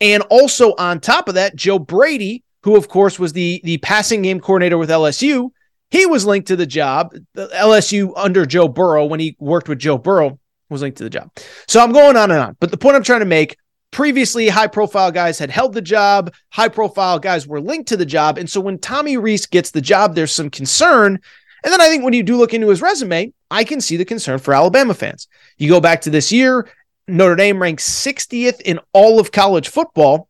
[0.00, 4.22] And also on top of that, Joe Brady, who of course was the the passing
[4.22, 5.50] game coordinator with LSU,
[5.90, 7.14] he was linked to the job.
[7.36, 10.38] LSU under Joe Burrow when he worked with Joe Burrow
[10.70, 11.30] was linked to the job.
[11.68, 12.56] So I'm going on and on.
[12.60, 13.56] But the point I'm trying to make
[13.90, 18.06] previously high profile guys had held the job, high profile guys were linked to the
[18.06, 18.38] job.
[18.38, 21.20] And so when Tommy Rees gets the job, there's some concern.
[21.62, 24.04] And then I think when you do look into his resume, I can see the
[24.04, 25.28] concern for Alabama fans.
[25.58, 26.68] You go back to this year,
[27.06, 30.28] Notre Dame ranked 60th in all of college football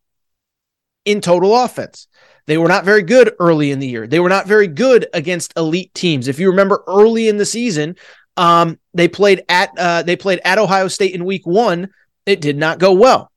[1.04, 2.08] in total offense.
[2.46, 4.06] They were not very good early in the year.
[4.06, 6.28] They were not very good against elite teams.
[6.28, 7.96] If you remember early in the season,
[8.36, 11.90] um, they played at uh, they played at Ohio State in week one.
[12.26, 13.30] It did not go well.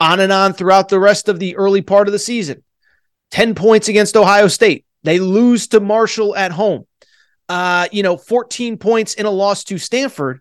[0.00, 2.62] On and on throughout the rest of the early part of the season.
[3.30, 4.84] 10 points against Ohio State.
[5.04, 6.86] They lose to Marshall at home.
[7.48, 10.40] Uh, you know, 14 points in a loss to Stanford.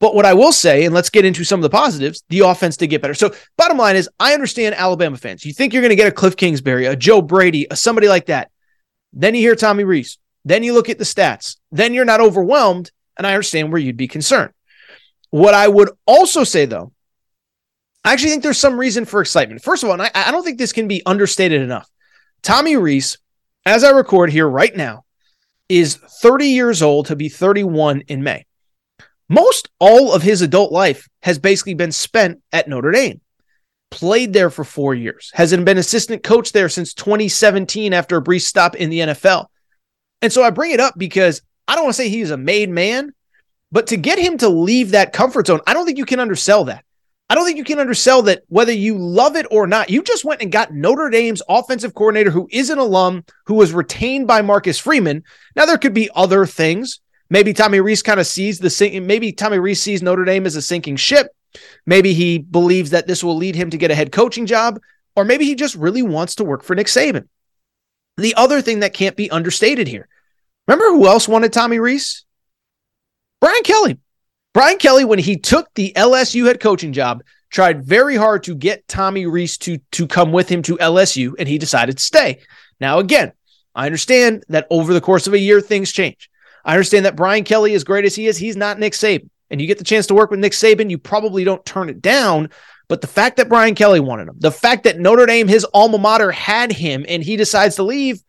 [0.00, 2.76] But what I will say, and let's get into some of the positives, the offense
[2.76, 3.14] did get better.
[3.14, 5.44] So, bottom line is, I understand Alabama fans.
[5.44, 8.26] You think you're going to get a Cliff Kingsbury, a Joe Brady, a somebody like
[8.26, 8.50] that.
[9.12, 10.18] Then you hear Tommy Rees.
[10.44, 11.56] Then you look at the stats.
[11.72, 14.52] Then you're not overwhelmed and I understand where you'd be concerned.
[15.30, 16.92] What I would also say, though,
[18.04, 19.62] I actually think there's some reason for excitement.
[19.62, 21.88] First of all, I, I don't think this can be understated enough.
[22.42, 23.18] Tommy Rees,
[23.66, 25.04] as I record here right now,
[25.68, 28.46] is 30 years old to be 31 in May.
[29.28, 33.20] Most all of his adult life has basically been spent at Notre Dame.
[33.90, 38.42] Played there for four years, hasn't been assistant coach there since 2017 after a brief
[38.42, 39.46] stop in the NFL.
[40.20, 42.70] And so I bring it up because I don't want to say he's a made
[42.70, 43.12] man,
[43.70, 46.64] but to get him to leave that comfort zone, I don't think you can undersell
[46.64, 46.84] that.
[47.30, 49.90] I don't think you can undersell that whether you love it or not.
[49.90, 53.74] You just went and got Notre Dame's offensive coordinator who is an alum who was
[53.74, 55.22] retained by Marcus Freeman.
[55.54, 57.00] Now there could be other things.
[57.28, 59.00] Maybe Tommy Rees kind of sees the.
[59.00, 61.28] Maybe Tommy Rees sees Notre Dame as a sinking ship.
[61.84, 64.80] Maybe he believes that this will lead him to get a head coaching job,
[65.14, 67.28] or maybe he just really wants to work for Nick Saban.
[68.16, 70.08] The other thing that can't be understated here
[70.68, 72.24] Remember who else wanted Tommy Rees?
[73.40, 73.98] Brian Kelly.
[74.52, 78.86] Brian Kelly, when he took the LSU head coaching job, tried very hard to get
[78.86, 82.40] Tommy Rees to, to come with him to LSU, and he decided to stay.
[82.80, 83.32] Now, again,
[83.74, 86.28] I understand that over the course of a year, things change.
[86.64, 89.30] I understand that Brian Kelly, as great as he is, he's not Nick Saban.
[89.50, 92.02] And you get the chance to work with Nick Saban, you probably don't turn it
[92.02, 92.50] down.
[92.88, 95.96] But the fact that Brian Kelly wanted him, the fact that Notre Dame, his alma
[95.96, 98.22] mater, had him and he decides to leave,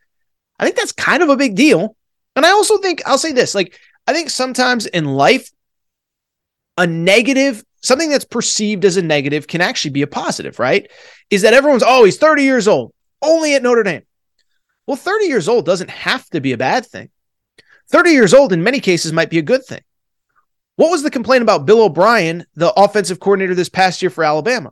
[0.58, 1.96] I think that's kind of a big deal.
[2.40, 3.78] And I also think, I'll say this like,
[4.08, 5.52] I think sometimes in life,
[6.78, 10.90] a negative, something that's perceived as a negative can actually be a positive, right?
[11.30, 14.04] Is that everyone's, oh, he's 30 years old, only at Notre Dame.
[14.88, 17.10] Well, 30 years old doesn't have to be a bad thing.
[17.90, 19.82] 30 years old in many cases might be a good thing.
[20.78, 24.72] What was the complaint about Bill O'Brien, the offensive coordinator this past year for Alabama?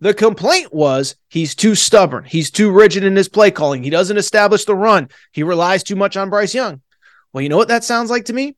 [0.00, 2.24] The complaint was he's too stubborn.
[2.24, 3.82] He's too rigid in his play calling.
[3.82, 5.08] He doesn't establish the run.
[5.32, 6.82] He relies too much on Bryce Young.
[7.32, 8.56] Well, you know what that sounds like to me?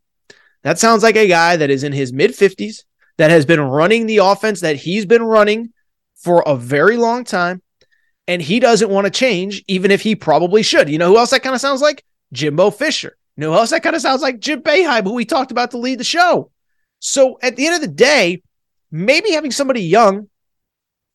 [0.63, 2.85] That sounds like a guy that is in his mid 50s
[3.19, 5.73] that has been running the offense that he's been running
[6.17, 7.63] for a very long time.
[8.29, 10.89] And he doesn't want to change, even if he probably should.
[10.89, 12.05] You know who else that kind of sounds like?
[12.33, 13.17] Jimbo Fisher.
[13.37, 14.39] You know who else that kind of sounds like?
[14.39, 16.51] Jim Boeheim, who we talked about to lead the show.
[17.01, 18.43] So at the end of the day,
[18.91, 20.29] maybe having somebody young,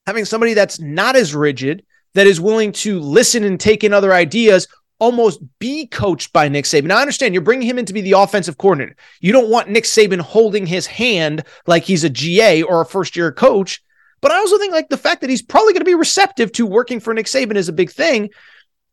[0.05, 4.13] having somebody that's not as rigid, that is willing to listen and take in other
[4.13, 4.67] ideas,
[4.99, 6.85] almost be coached by Nick Saban.
[6.85, 8.95] Now, I understand you're bringing him in to be the offensive coordinator.
[9.19, 13.15] You don't want Nick Saban holding his hand like he's a GA or a first
[13.15, 13.83] year coach.
[14.21, 16.65] But I also think like the fact that he's probably going to be receptive to
[16.65, 18.29] working for Nick Saban is a big thing.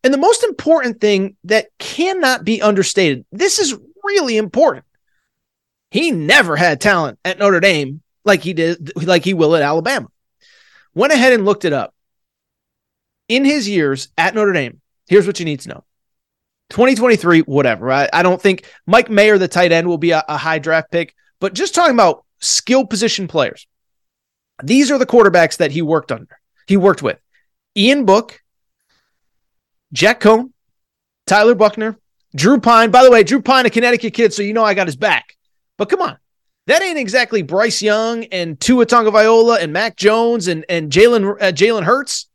[0.03, 4.85] And the most important thing that cannot be understated, this is really important.
[5.89, 10.07] He never had talent at Notre Dame like he did, like he will at Alabama.
[10.93, 11.93] Went ahead and looked it up.
[13.27, 15.83] In his years at Notre Dame, here's what you need to know
[16.69, 17.91] 2023, whatever.
[17.91, 20.91] I, I don't think Mike Mayer, the tight end, will be a, a high draft
[20.91, 23.67] pick, but just talking about skill position players,
[24.63, 26.39] these are the quarterbacks that he worked under.
[26.67, 27.19] He worked with
[27.77, 28.41] Ian Book,
[29.93, 30.51] Jack Coan,
[31.27, 31.97] Tyler Buchner,
[32.35, 32.91] Drew Pyne.
[32.91, 35.35] By the way, Drew Pyne, a Connecticut kid, so you know I got his back.
[35.77, 36.17] But come on,
[36.67, 41.51] that ain't exactly Bryce Young and Tua Tagovailoa and Mac Jones and and Jalen uh,
[41.51, 42.27] Jalen Hurts.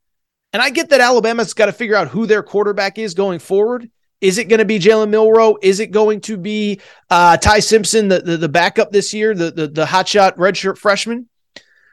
[0.53, 3.89] And I get that Alabama's got to figure out who their quarterback is going forward.
[4.21, 5.57] Is it going to be Jalen Milroe?
[5.62, 9.51] Is it going to be uh, Ty Simpson, the, the, the backup this year, the
[9.51, 11.29] the, the hotshot redshirt freshman?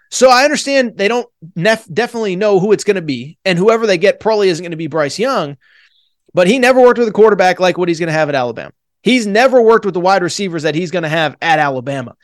[0.10, 3.88] So I understand they don't nef- definitely know who it's going to be, and whoever
[3.88, 5.58] they get probably isn't going to be Bryce Young.
[6.34, 8.72] But he never worked with a quarterback like what he's going to have at Alabama.
[9.02, 12.16] He's never worked with the wide receivers that he's going to have at Alabama.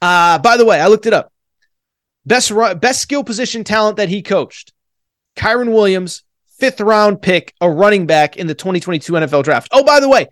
[0.00, 1.32] Uh, by the way, I looked it up.
[2.26, 4.72] Best best skill position talent that he coached:
[5.36, 6.22] Kyren Williams,
[6.62, 9.66] fifth round pick, a running back in the 2022 NFL draft.
[9.72, 10.28] Oh, by the way,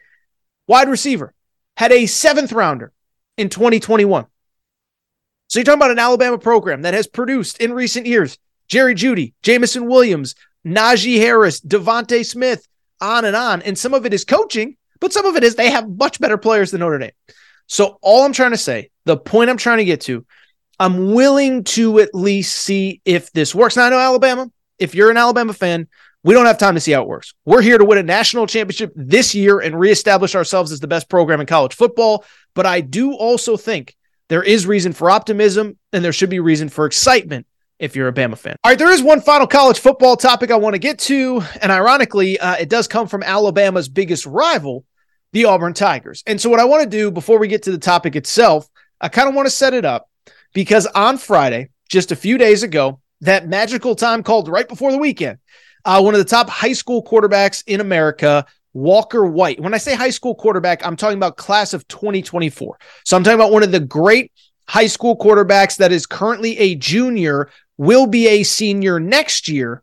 [0.68, 1.34] wide receiver
[1.76, 2.92] had a seventh rounder
[3.36, 4.26] in 2021.
[5.48, 9.32] So you're talking about an Alabama program that has produced in recent years Jerry Jeudy,
[9.42, 12.64] Jameson Williams, Najee Harris, DeVonta Smith,
[13.00, 13.60] on and on.
[13.62, 16.38] And some of it is coaching, but some of it is they have much better
[16.38, 17.10] players than Notre Dame.
[17.66, 20.24] So all I'm trying to say, the point I'm trying to get to,
[20.78, 23.76] I'm willing to at least see if this works.
[23.76, 24.48] Now I know Alabama.
[24.78, 25.88] If you're an Alabama fan,
[26.22, 27.32] we don't have time to see how it works.
[27.44, 31.08] We're here to win a national championship this year and reestablish ourselves as the best
[31.08, 32.24] program in college football.
[32.54, 33.96] But I do also think
[34.28, 37.46] there is reason for optimism and there should be reason for excitement
[37.78, 38.56] if you're a Bama fan.
[38.62, 41.42] All right, there is one final college football topic I want to get to.
[41.62, 44.84] And ironically, uh, it does come from Alabama's biggest rival,
[45.32, 46.22] the Auburn Tigers.
[46.26, 48.68] And so, what I want to do before we get to the topic itself,
[49.00, 50.10] I kind of want to set it up
[50.52, 54.98] because on Friday, just a few days ago, that magical time called right before the
[54.98, 55.38] weekend,
[55.84, 59.60] uh, one of the top high school quarterbacks in America Walker White.
[59.60, 62.78] When I say high school quarterback, I'm talking about class of 2024.
[63.04, 64.32] So I'm talking about one of the great
[64.68, 69.82] high school quarterbacks that is currently a junior, will be a senior next year.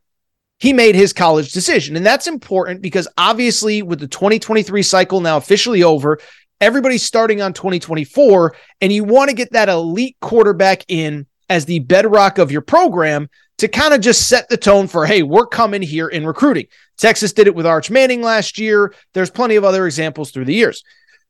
[0.59, 1.95] He made his college decision.
[1.95, 6.19] And that's important because obviously, with the 2023 cycle now officially over,
[6.61, 11.79] everybody's starting on 2024, and you want to get that elite quarterback in as the
[11.79, 15.81] bedrock of your program to kind of just set the tone for, hey, we're coming
[15.81, 16.67] here in recruiting.
[16.97, 18.93] Texas did it with Arch Manning last year.
[19.13, 20.83] There's plenty of other examples through the years.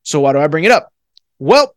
[0.03, 0.91] So why do I bring it up?
[1.39, 1.75] Well,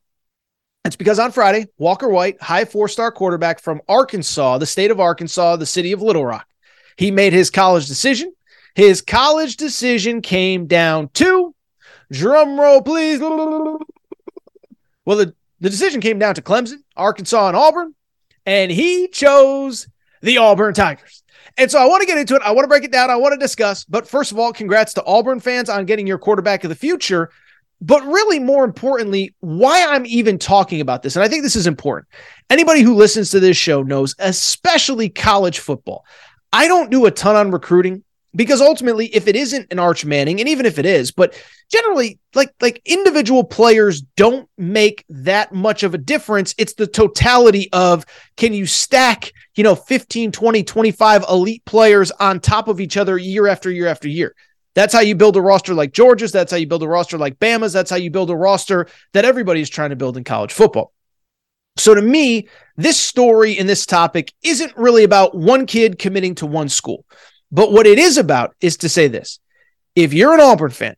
[0.85, 4.99] it's because on Friday, Walker White, high four star quarterback from Arkansas, the state of
[4.99, 6.47] Arkansas, the city of Little Rock,
[6.97, 8.33] he made his college decision.
[8.75, 11.55] His college decision came down to,
[12.11, 13.21] drum roll, please.
[13.21, 13.79] Well,
[15.07, 17.95] the, the decision came down to Clemson, Arkansas, and Auburn,
[18.47, 19.89] and he chose
[20.21, 21.23] the Auburn Tigers.
[21.57, 22.43] And so I want to get into it.
[22.43, 23.11] I want to break it down.
[23.11, 23.85] I want to discuss.
[23.85, 27.31] But first of all, congrats to Auburn fans on getting your quarterback of the future.
[27.81, 31.17] But really, more importantly, why I'm even talking about this.
[31.17, 32.09] And I think this is important.
[32.51, 36.05] Anybody who listens to this show knows, especially college football.
[36.53, 38.05] I don't do a ton on recruiting.
[38.35, 42.19] Because ultimately if it isn't an arch manning and even if it is but generally
[42.35, 48.05] like like individual players don't make that much of a difference it's the totality of
[48.37, 53.19] can you stack you know 15 20 25 elite players on top of each other
[53.19, 54.35] year after year after year
[54.75, 56.31] that's how you build a roster like Georgia's.
[56.31, 57.73] That's how you build a roster like Bama's.
[57.73, 60.93] That's how you build a roster that everybody's trying to build in college football.
[61.77, 66.47] So to me, this story and this topic isn't really about one kid committing to
[66.47, 67.05] one school.
[67.53, 69.41] But what it is about is to say this
[69.95, 70.97] if you're an Auburn fan,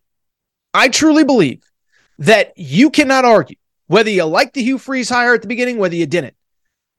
[0.74, 1.62] I truly believe
[2.18, 5.94] that you cannot argue whether you liked the Hugh Freeze hire at the beginning, whether
[5.94, 6.34] you didn't.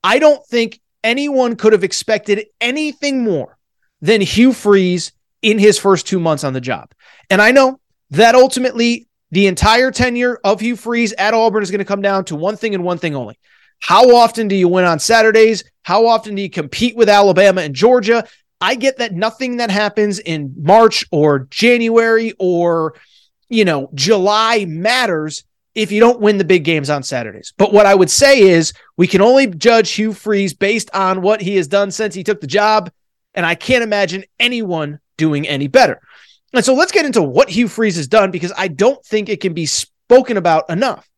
[0.04, 3.58] I don't think anyone could have expected anything more
[4.02, 6.92] than Hugh Freeze in his first two months on the job.
[7.30, 7.80] And I know
[8.12, 12.26] that ultimately the entire tenure of Hugh Freeze at Auburn is going to come down
[12.26, 13.40] to one thing and one thing only.
[13.80, 15.64] How often do you win on Saturdays?
[15.82, 18.26] How often do you compete with Alabama and Georgia?
[18.64, 22.96] I get that nothing that happens in March or January or,
[23.50, 25.44] you know, July matters
[25.76, 27.52] if you don't win the big games on Saturdays.
[27.58, 31.42] But what I would say is we can only judge Hugh Freeze based on what
[31.42, 32.90] he has done since he took the job.
[33.34, 36.00] And I can't imagine anyone doing any better.
[36.54, 39.42] And so let's get into what Hugh Freeze has done because I don't think it
[39.42, 41.10] can be spoken about enough.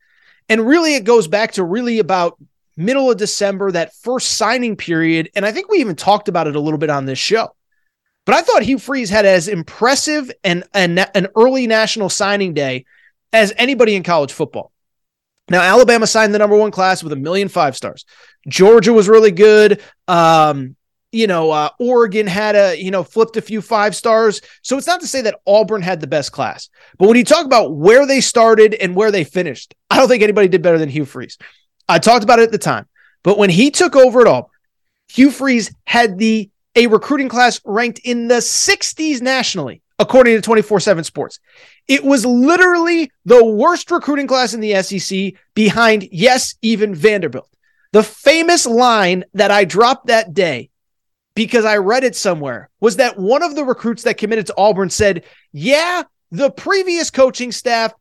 [0.49, 2.39] And really, it goes back to really about
[2.77, 5.29] middle of December, that first signing period.
[5.35, 7.55] And I think we even talked about it a little bit on this show.
[8.25, 12.85] But I thought Hugh Freeze had as impressive an, an, an early national signing day
[13.31, 14.71] as anybody in college football.
[15.49, 18.03] Now, Alabama signed the number one class with a million five stars.
[18.47, 19.81] Georgia was really good.
[20.07, 20.75] Um,
[21.11, 24.41] you know, uh, Oregon had a, you know, flipped a few five stars.
[24.63, 26.69] So it's not to say that Auburn had the best class.
[26.97, 30.23] But when you talk about where they started and where they finished, I don't think
[30.23, 31.37] anybody did better than Hugh Freeze.
[31.87, 32.87] I talked about it at the time,
[33.23, 34.49] but when he took over at Auburn,
[35.09, 40.79] Hugh Freeze had the a recruiting class ranked in the 60s nationally, according to 24
[40.79, 41.39] 7 Sports.
[41.87, 47.49] It was literally the worst recruiting class in the SEC behind, yes, even Vanderbilt.
[47.93, 50.69] The famous line that I dropped that day
[51.35, 54.89] because I read it somewhere was that one of the recruits that committed to Auburn
[54.89, 55.23] said,
[55.53, 57.93] Yeah, the previous coaching staff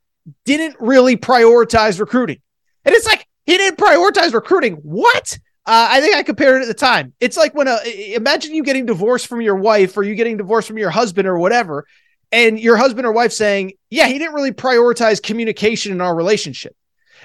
[0.44, 2.40] didn't really prioritize recruiting.
[2.84, 4.74] And it's like, he didn't prioritize recruiting.
[4.74, 5.38] What?
[5.66, 7.14] Uh, I think I compared it at the time.
[7.20, 7.78] It's like when a
[8.14, 11.38] imagine you getting divorced from your wife or you getting divorced from your husband or
[11.38, 11.86] whatever,
[12.30, 16.76] and your husband or wife saying, "Yeah, he didn't really prioritize communication in our relationship."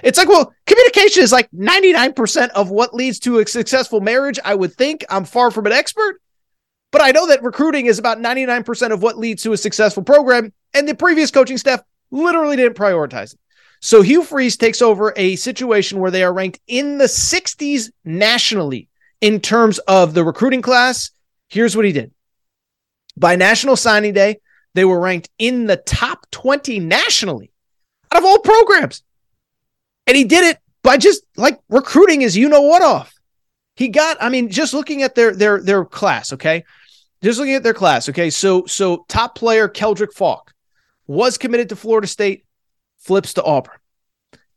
[0.02, 4.38] It's like, well, communication is like 99% of what leads to a successful marriage.
[4.44, 6.20] I would think I'm far from an expert,
[6.90, 10.52] but I know that recruiting is about 99% of what leads to a successful program.
[10.72, 13.40] And the previous coaching staff literally didn't prioritize it.
[13.80, 18.88] So Hugh Freeze takes over a situation where they are ranked in the 60s nationally
[19.20, 21.10] in terms of the recruiting class.
[21.48, 22.12] Here's what he did.
[23.16, 24.40] By National Signing Day,
[24.74, 27.50] they were ranked in the top 20 nationally
[28.12, 29.02] out of all programs.
[30.06, 33.14] And he did it by just like recruiting is you know what off.
[33.76, 36.64] He got, I mean, just looking at their their their class, okay?
[37.22, 38.28] Just looking at their class, okay?
[38.28, 40.52] So so top player Keldric Faulk
[41.06, 42.44] was committed to Florida State,
[43.00, 43.76] flips to Auburn.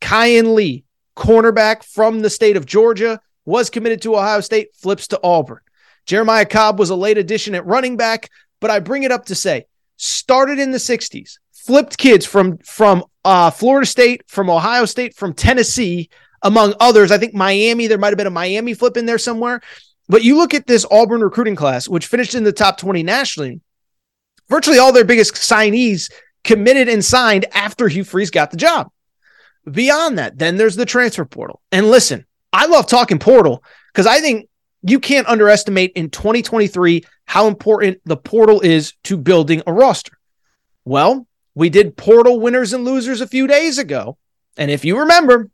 [0.02, 0.86] Kayin Lee,
[1.16, 5.60] cornerback from the state of Georgia, was committed to Ohio State, flips to Auburn.
[6.06, 8.30] Jeremiah Cobb was a late addition at running back,
[8.60, 9.66] but I bring it up to say,
[9.98, 15.34] started in the 60s, flipped kids from from uh, Florida State, from Ohio State, from
[15.34, 16.10] Tennessee,
[16.42, 17.12] among others.
[17.12, 19.62] I think Miami, there might have been a Miami flip in there somewhere.
[20.10, 23.62] But you look at this Auburn recruiting class, which finished in the top 20 nationally,
[24.50, 26.12] virtually all their biggest signees
[26.44, 28.92] committed and signed after Hugh Freeze got the job.
[29.70, 31.62] Beyond that, then there's the transfer portal.
[31.72, 33.64] And listen, I love talking portal
[33.94, 34.50] because I think
[34.82, 40.18] you can't underestimate in 2023 how important the portal is to building a roster.
[40.84, 41.26] Well,
[41.56, 44.18] we did portal winners and losers a few days ago.
[44.58, 45.50] And if you remember,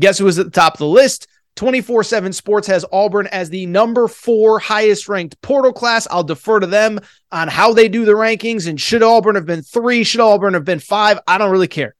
[0.00, 1.26] guess who was at the top of the list?
[1.56, 6.06] 24 7 Sports has Auburn as the number four highest ranked portal class.
[6.10, 7.00] I'll defer to them
[7.30, 8.68] on how they do the rankings.
[8.68, 10.04] And should Auburn have been three?
[10.04, 11.18] Should Auburn have been five?
[11.26, 11.94] I don't really care.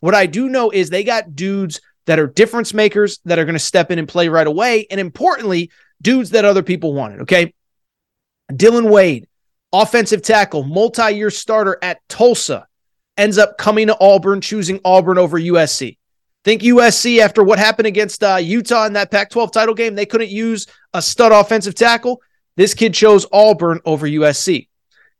[0.00, 3.54] What I do know is they got dudes that are difference makers that are going
[3.54, 4.86] to step in and play right away.
[4.90, 5.70] And importantly,
[6.02, 7.22] dudes that other people wanted.
[7.22, 7.54] Okay.
[8.54, 9.26] Dillon Wade,
[9.72, 12.66] offensive tackle, multi year starter at Tulsa,
[13.16, 15.98] ends up coming to Auburn, choosing Auburn over USC.
[16.44, 20.04] Think USC, after what happened against uh, Utah in that Pac 12 title game, they
[20.04, 22.20] couldn't use a stud offensive tackle.
[22.56, 24.68] This kid chose Auburn over USC.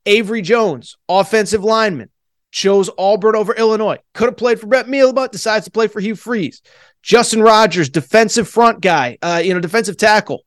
[0.06, 2.10] Avery Jones, offensive lineman,
[2.50, 3.98] chose Auburn over Illinois.
[4.12, 6.60] Could have played for Brett Bielema, decides to play for Hugh Freeze.
[7.02, 10.44] Justin Rogers, defensive front guy, uh, you know, defensive tackle.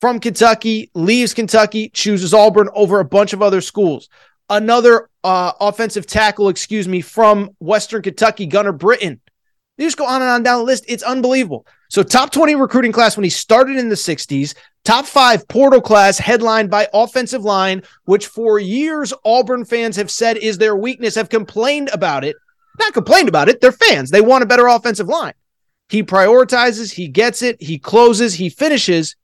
[0.00, 4.08] from Kentucky, leaves Kentucky, chooses Auburn over a bunch of other schools.
[4.48, 9.20] Another uh, offensive tackle, excuse me, from Western Kentucky, Gunner Britton.
[9.78, 10.84] You just go on and on down the list.
[10.88, 11.66] It's unbelievable.
[11.88, 14.54] So, top 20 recruiting class when he started in the 60s,
[14.84, 20.36] top five portal class headlined by offensive line, which for years Auburn fans have said
[20.36, 22.36] is their weakness, have complained about it.
[22.78, 23.60] Not complained about it.
[23.60, 24.10] They're fans.
[24.10, 25.34] They want a better offensive line.
[25.88, 29.16] He prioritizes, he gets it, he closes, he finishes.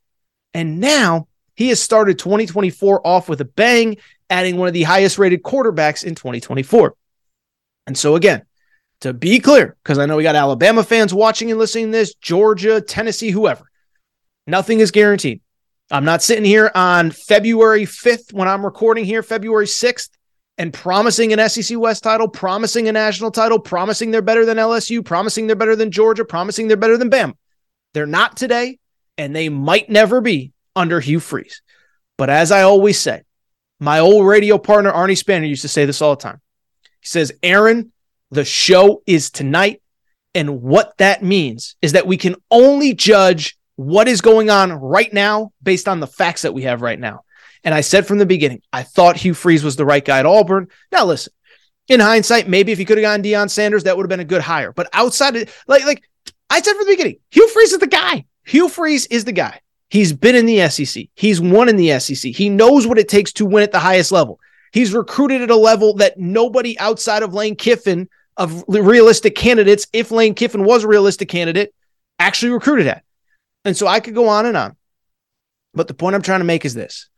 [0.55, 1.27] And now
[1.57, 3.97] he has started 2024 off with a bang,
[4.31, 6.95] adding one of the highest rated quarterbacks in 2024.
[7.87, 8.45] And so, again,
[9.05, 12.15] to be clear, because I know we got Alabama fans watching and listening to this,
[12.15, 13.71] Georgia, Tennessee, whoever,
[14.47, 15.43] nothing is guaranteed.
[15.91, 20.09] I'm not sitting here on February 5th when I'm recording here, February 6th,
[20.57, 25.05] and promising an SEC West title, promising a national title, promising they're better than LSU,
[25.05, 27.35] promising they're better than Georgia, promising they're better than Bama.
[27.93, 28.79] They're not today,
[29.19, 31.61] and they might never be under Hugh Freeze.
[32.17, 33.23] But as I always say,
[33.81, 36.41] my old radio partner, Arnie Spanier, used to say this all the time.
[37.01, 37.93] He says, Aaron,
[38.31, 39.81] the show is tonight.
[40.35, 45.13] And what that means is that we can only judge what is going on right
[45.13, 47.23] now based on the facts that we have right now.
[47.63, 50.27] And I said from the beginning, I thought Hugh Freeze was the right guy at
[50.27, 50.69] Auburn.
[50.93, 51.33] Now, listen,
[51.89, 54.25] in hindsight, maybe if he could have gotten Deion Sanders, that would have been a
[54.25, 54.73] good hire.
[54.73, 56.03] But outside of like, like
[56.51, 58.25] I said from the beginning, Hugh Freeze is the guy.
[58.45, 59.61] Hugh Freeze is the guy.
[59.91, 61.05] He's been in the SEC.
[61.15, 62.33] He's won in the SEC.
[62.33, 64.41] He knows what it takes to win at the highest level.
[64.75, 70.11] He's recruited at a level that nobody outside of Lane Kiffin of realistic candidates, if
[70.11, 71.73] Lane Kiffin was a realistic candidate,
[72.19, 73.05] actually recruited at.
[73.65, 74.75] And so I could go on and on.
[75.75, 77.09] But the point I'm trying to make is this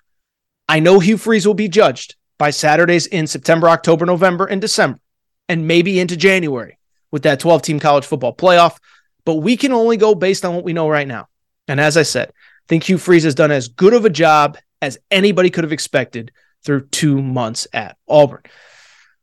[0.69, 5.01] I know Hugh Freeze will be judged by Saturdays in September, October, November, and December,
[5.49, 6.79] and maybe into January
[7.11, 8.77] with that 12 team college football playoff.
[9.25, 11.29] But we can only go based on what we know right now.
[11.69, 14.59] And as I said, I think Hugh Freeze has done as good of a job
[14.83, 16.33] as anybody could have expected
[16.67, 18.43] through two months at Auburn.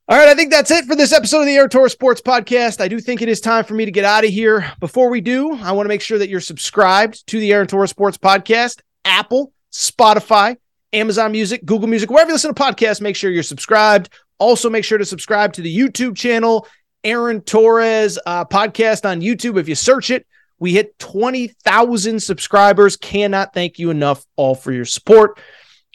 [0.10, 2.82] All right, I think that's it for this episode of the Aaron Torres Sports Podcast.
[2.82, 4.70] I do think it is time for me to get out of here.
[4.80, 7.92] Before we do, I want to make sure that you're subscribed to the Aaron Torres
[7.92, 10.58] Sports Podcast, Apple, Spotify,
[10.92, 14.10] Amazon Music, Google Music, wherever you listen to podcasts, make sure you're subscribed.
[14.40, 16.68] Also, make sure to subscribe to the YouTube channel,
[17.04, 19.58] Aaron Torres uh, Podcast on YouTube.
[19.58, 20.28] If you search it,
[20.60, 22.98] we hit 20,000 subscribers.
[22.98, 25.40] Cannot thank you enough all for your support.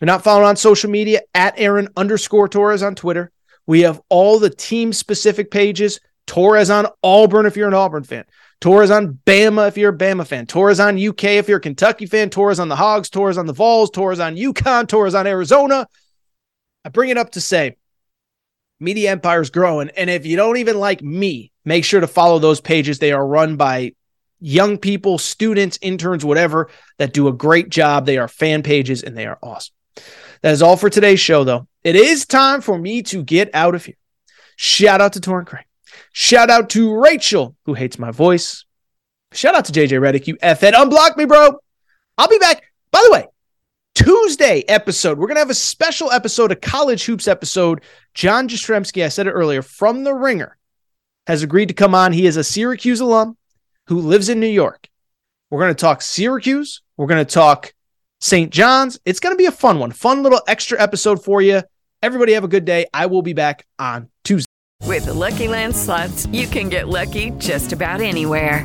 [0.01, 3.32] You're not following on social media, at Aaron underscore Torres on Twitter.
[3.66, 6.01] We have all the team specific pages.
[6.26, 8.24] Torres on Auburn if you're an Auburn fan.
[8.61, 10.46] Torres on Bama if you're a Bama fan.
[10.46, 12.30] Torres on UK if you're a Kentucky fan.
[12.30, 13.11] Torres on the Hogs.
[13.11, 13.90] Torres on the Vols.
[13.90, 14.88] Torres on UConn.
[14.88, 15.86] Torres on Arizona.
[16.84, 17.76] I bring it up to say
[18.80, 19.90] media empire is growing.
[19.96, 22.99] And if you don't even like me, make sure to follow those pages.
[22.99, 23.94] They are run by
[24.40, 28.07] young people, students, interns, whatever, that do a great job.
[28.07, 29.74] They are fan pages and they are awesome.
[30.43, 31.66] That is all for today's show, though.
[31.84, 33.97] It is time for me to get out of here.
[34.57, 35.64] Shout out to Torrin Craig.
[36.12, 38.64] Shout out to Rachel, who hates my voice.
[39.32, 40.72] Shout out to JJ Redick, you FN.
[40.72, 41.59] Unblock me, bro.
[42.16, 42.62] I'll be back.
[42.91, 43.26] By the way,
[43.95, 47.82] Tuesday episode, we're going to have a special episode, a college hoops episode.
[48.14, 50.57] John Jastremski, I said it earlier, from The Ringer,
[51.26, 52.12] has agreed to come on.
[52.12, 53.36] He is a Syracuse alum
[53.86, 54.89] who lives in New York.
[55.51, 56.82] We're going to talk Syracuse.
[56.97, 57.72] We're going to talk
[58.21, 58.51] St.
[58.51, 58.99] John's.
[59.05, 61.62] It's going to be a fun one, fun little extra episode for you.
[62.03, 62.87] Everybody have a good day.
[62.93, 64.47] I will be back on Tuesday.
[64.85, 68.65] With the LuckyLand Slots, you can get lucky just about anywhere.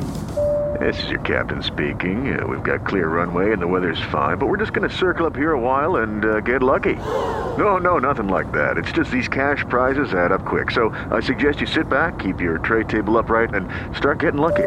[0.80, 2.36] This is your captain speaking.
[2.36, 5.24] Uh, we've got clear runway and the weather's fine, but we're just going to circle
[5.24, 6.94] up here a while and uh, get lucky.
[6.94, 8.76] No, no, nothing like that.
[8.76, 10.72] It's just these cash prizes add up quick.
[10.72, 14.66] So I suggest you sit back, keep your tray table upright, and start getting lucky.